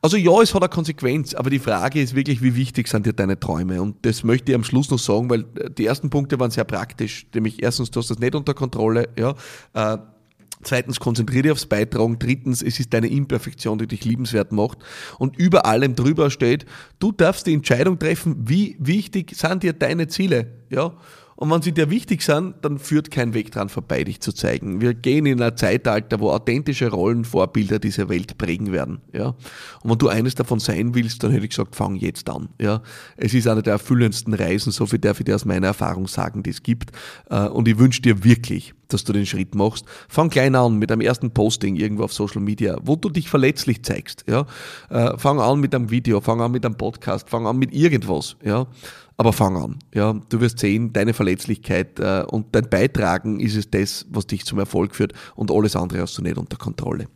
Also 0.00 0.16
ja, 0.16 0.40
es 0.40 0.54
hat 0.54 0.62
eine 0.62 0.68
Konsequenz, 0.68 1.34
aber 1.34 1.50
die 1.50 1.58
Frage 1.58 2.00
ist 2.00 2.14
wirklich, 2.14 2.40
wie 2.40 2.54
wichtig 2.54 2.86
sind 2.86 3.04
dir 3.04 3.12
deine 3.12 3.38
Träume? 3.38 3.82
Und 3.82 3.96
das 4.06 4.22
möchte 4.22 4.52
ich 4.52 4.56
am 4.56 4.62
Schluss 4.62 4.90
noch 4.90 4.98
sagen, 4.98 5.28
weil 5.28 5.40
äh, 5.56 5.70
die 5.70 5.86
ersten 5.86 6.08
Punkte 6.10 6.38
waren 6.38 6.50
sehr 6.50 6.64
praktisch. 6.64 7.26
Nämlich 7.34 7.62
erstens, 7.62 7.90
du 7.90 8.00
hast 8.00 8.10
das 8.10 8.18
nicht 8.18 8.34
unter 8.34 8.54
Kontrolle, 8.54 9.08
ja. 9.16 9.34
Äh, 9.74 9.98
Zweitens, 10.62 10.98
konzentriere 10.98 11.42
dich 11.42 11.52
aufs 11.52 11.66
Beitragen. 11.66 12.18
Drittens, 12.18 12.62
es 12.62 12.80
ist 12.80 12.92
deine 12.92 13.06
Imperfektion, 13.06 13.78
die 13.78 13.86
dich 13.86 14.04
liebenswert 14.04 14.50
macht. 14.50 14.78
Und 15.18 15.36
über 15.36 15.66
allem 15.66 15.94
drüber 15.94 16.30
steht, 16.30 16.66
du 16.98 17.12
darfst 17.12 17.46
die 17.46 17.54
Entscheidung 17.54 17.98
treffen, 17.98 18.36
wie 18.48 18.76
wichtig 18.80 19.36
sind 19.36 19.62
dir 19.62 19.72
deine 19.72 20.08
Ziele. 20.08 20.48
Ja? 20.68 20.94
Und 21.40 21.52
wenn 21.52 21.62
sie 21.62 21.70
dir 21.70 21.88
wichtig 21.88 22.22
sind, 22.22 22.56
dann 22.62 22.80
führt 22.80 23.12
kein 23.12 23.32
Weg 23.32 23.52
dran 23.52 23.68
vorbei, 23.68 24.02
dich 24.02 24.18
zu 24.18 24.32
zeigen. 24.32 24.80
Wir 24.80 24.92
gehen 24.92 25.24
in 25.24 25.40
ein 25.40 25.56
Zeitalter, 25.56 26.18
wo 26.18 26.32
authentische 26.32 26.90
Rollenvorbilder 26.90 27.78
diese 27.78 28.08
Welt 28.08 28.36
prägen 28.38 28.72
werden. 28.72 29.02
Ja? 29.12 29.36
Und 29.80 29.90
wenn 29.90 29.98
du 29.98 30.08
eines 30.08 30.34
davon 30.34 30.58
sein 30.58 30.96
willst, 30.96 31.22
dann 31.22 31.30
hätte 31.30 31.44
ich 31.44 31.50
gesagt, 31.50 31.76
fang 31.76 31.94
jetzt 31.94 32.28
an. 32.28 32.48
Ja? 32.60 32.82
Es 33.16 33.34
ist 33.34 33.46
eine 33.46 33.62
der 33.62 33.74
erfüllendsten 33.74 34.34
Reisen, 34.34 34.72
so 34.72 34.84
viel 34.86 34.98
darf 34.98 35.20
ich 35.20 35.26
dir 35.26 35.36
aus 35.36 35.44
meiner 35.44 35.68
Erfahrung 35.68 36.08
sagen, 36.08 36.42
die 36.42 36.50
es 36.50 36.64
gibt. 36.64 36.90
Äh, 37.30 37.46
und 37.46 37.68
ich 37.68 37.78
wünsche 37.78 38.02
dir 38.02 38.24
wirklich, 38.24 38.74
dass 38.88 39.04
du 39.04 39.12
den 39.12 39.24
Schritt 39.24 39.54
machst. 39.54 39.84
Fang 40.08 40.30
klein 40.30 40.56
an 40.56 40.74
mit 40.74 40.90
einem 40.90 41.02
ersten 41.02 41.30
Posting 41.30 41.76
irgendwo 41.76 42.02
auf 42.02 42.12
Social 42.12 42.42
Media, 42.42 42.78
wo 42.82 42.96
du 42.96 43.10
dich 43.10 43.28
verletzlich 43.28 43.84
zeigst. 43.84 44.24
Ja? 44.26 44.44
Äh, 44.90 45.16
fang 45.16 45.38
an 45.38 45.60
mit 45.60 45.72
einem 45.72 45.88
Video, 45.92 46.20
fang 46.20 46.40
an 46.40 46.50
mit 46.50 46.66
einem 46.66 46.76
Podcast, 46.76 47.30
fang 47.30 47.46
an 47.46 47.58
mit 47.58 47.72
irgendwas. 47.72 48.34
Ja? 48.42 48.66
Aber 49.20 49.32
fang 49.32 49.56
an. 49.56 49.78
Ja, 49.92 50.14
du 50.28 50.40
wirst 50.40 50.60
sehen, 50.60 50.92
deine 50.92 51.12
Verletzlichkeit 51.12 51.98
äh, 51.98 52.22
und 52.22 52.54
dein 52.54 52.70
Beitragen 52.70 53.40
ist 53.40 53.56
es 53.56 53.68
das, 53.68 54.06
was 54.10 54.28
dich 54.28 54.44
zum 54.44 54.60
Erfolg 54.60 54.94
führt 54.94 55.12
und 55.34 55.50
alles 55.50 55.74
andere 55.74 56.02
hast 56.02 56.16
du 56.18 56.22
nicht 56.22 56.38
unter 56.38 56.56
Kontrolle. 56.56 57.06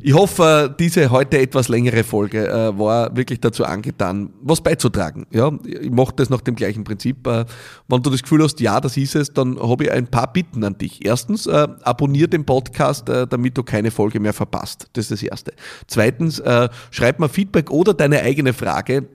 Ich 0.00 0.12
hoffe, 0.12 0.74
diese 0.78 1.10
heute 1.10 1.38
etwas 1.38 1.68
längere 1.68 2.02
Folge 2.02 2.48
äh, 2.48 2.76
war 2.76 3.16
wirklich 3.16 3.40
dazu 3.40 3.64
angetan, 3.64 4.30
was 4.40 4.60
beizutragen. 4.60 5.26
Ja, 5.30 5.52
ich 5.64 5.90
mache 5.90 6.14
das 6.16 6.30
nach 6.30 6.40
dem 6.40 6.56
gleichen 6.56 6.82
Prinzip. 6.82 7.26
Äh, 7.26 7.44
wenn 7.88 8.02
du 8.02 8.10
das 8.10 8.22
Gefühl 8.22 8.42
hast, 8.42 8.60
ja, 8.60 8.80
das 8.80 8.96
ist 8.96 9.14
es, 9.14 9.32
dann 9.32 9.58
habe 9.60 9.84
ich 9.84 9.92
ein 9.92 10.06
paar 10.06 10.32
Bitten 10.32 10.64
an 10.64 10.78
dich. 10.78 11.04
Erstens, 11.04 11.46
äh, 11.46 11.68
abonniere 11.82 12.28
den 12.28 12.44
Podcast, 12.44 13.08
äh, 13.08 13.26
damit 13.26 13.56
du 13.56 13.62
keine 13.62 13.90
Folge 13.90 14.20
mehr 14.20 14.32
verpasst. 14.32 14.88
Das 14.92 15.04
ist 15.06 15.10
das 15.10 15.22
Erste. 15.22 15.52
Zweitens, 15.86 16.38
äh, 16.40 16.68
schreib 16.90 17.18
mir 17.18 17.28
Feedback 17.28 17.70
oder 17.70 17.92
deine 17.92 18.20
eigene 18.20 18.52
Frage 18.52 19.08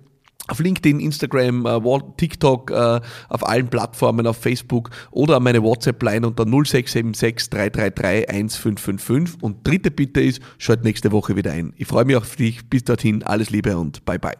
auf 0.48 0.60
LinkedIn, 0.60 1.00
Instagram, 1.00 1.66
äh, 1.66 2.00
TikTok, 2.18 2.72
äh, 2.72 3.02
auf 3.30 3.48
allen 3.48 3.68
Plattformen, 3.68 4.28
auf 4.28 4.38
Facebook 4.38 4.90
oder 5.12 5.40
meine 5.40 5.64
WhatsApp-Line 5.64 6.28
unter 6.28 6.46
0676 6.46 7.50
333 7.50 8.30
1555. 8.30 9.42
Und 9.42 9.68
dritte 9.68 9.92
Bitte 9.92 10.22
ist, 10.22 10.42
schalt 10.58 10.84
nächste 10.84 11.12
Woche 11.12 11.36
wieder 11.36 11.52
ein. 11.52 11.74
Ich 11.78 11.88
freue 11.88 12.06
mich 12.06 12.16
auf 12.16 12.36
dich. 12.36 12.70
Bis 12.70 12.84
dorthin, 12.84 13.24
alles 13.24 13.50
Liebe 13.50 13.78
und 13.78 14.06
bye 14.06 14.20
bye. 14.20 14.36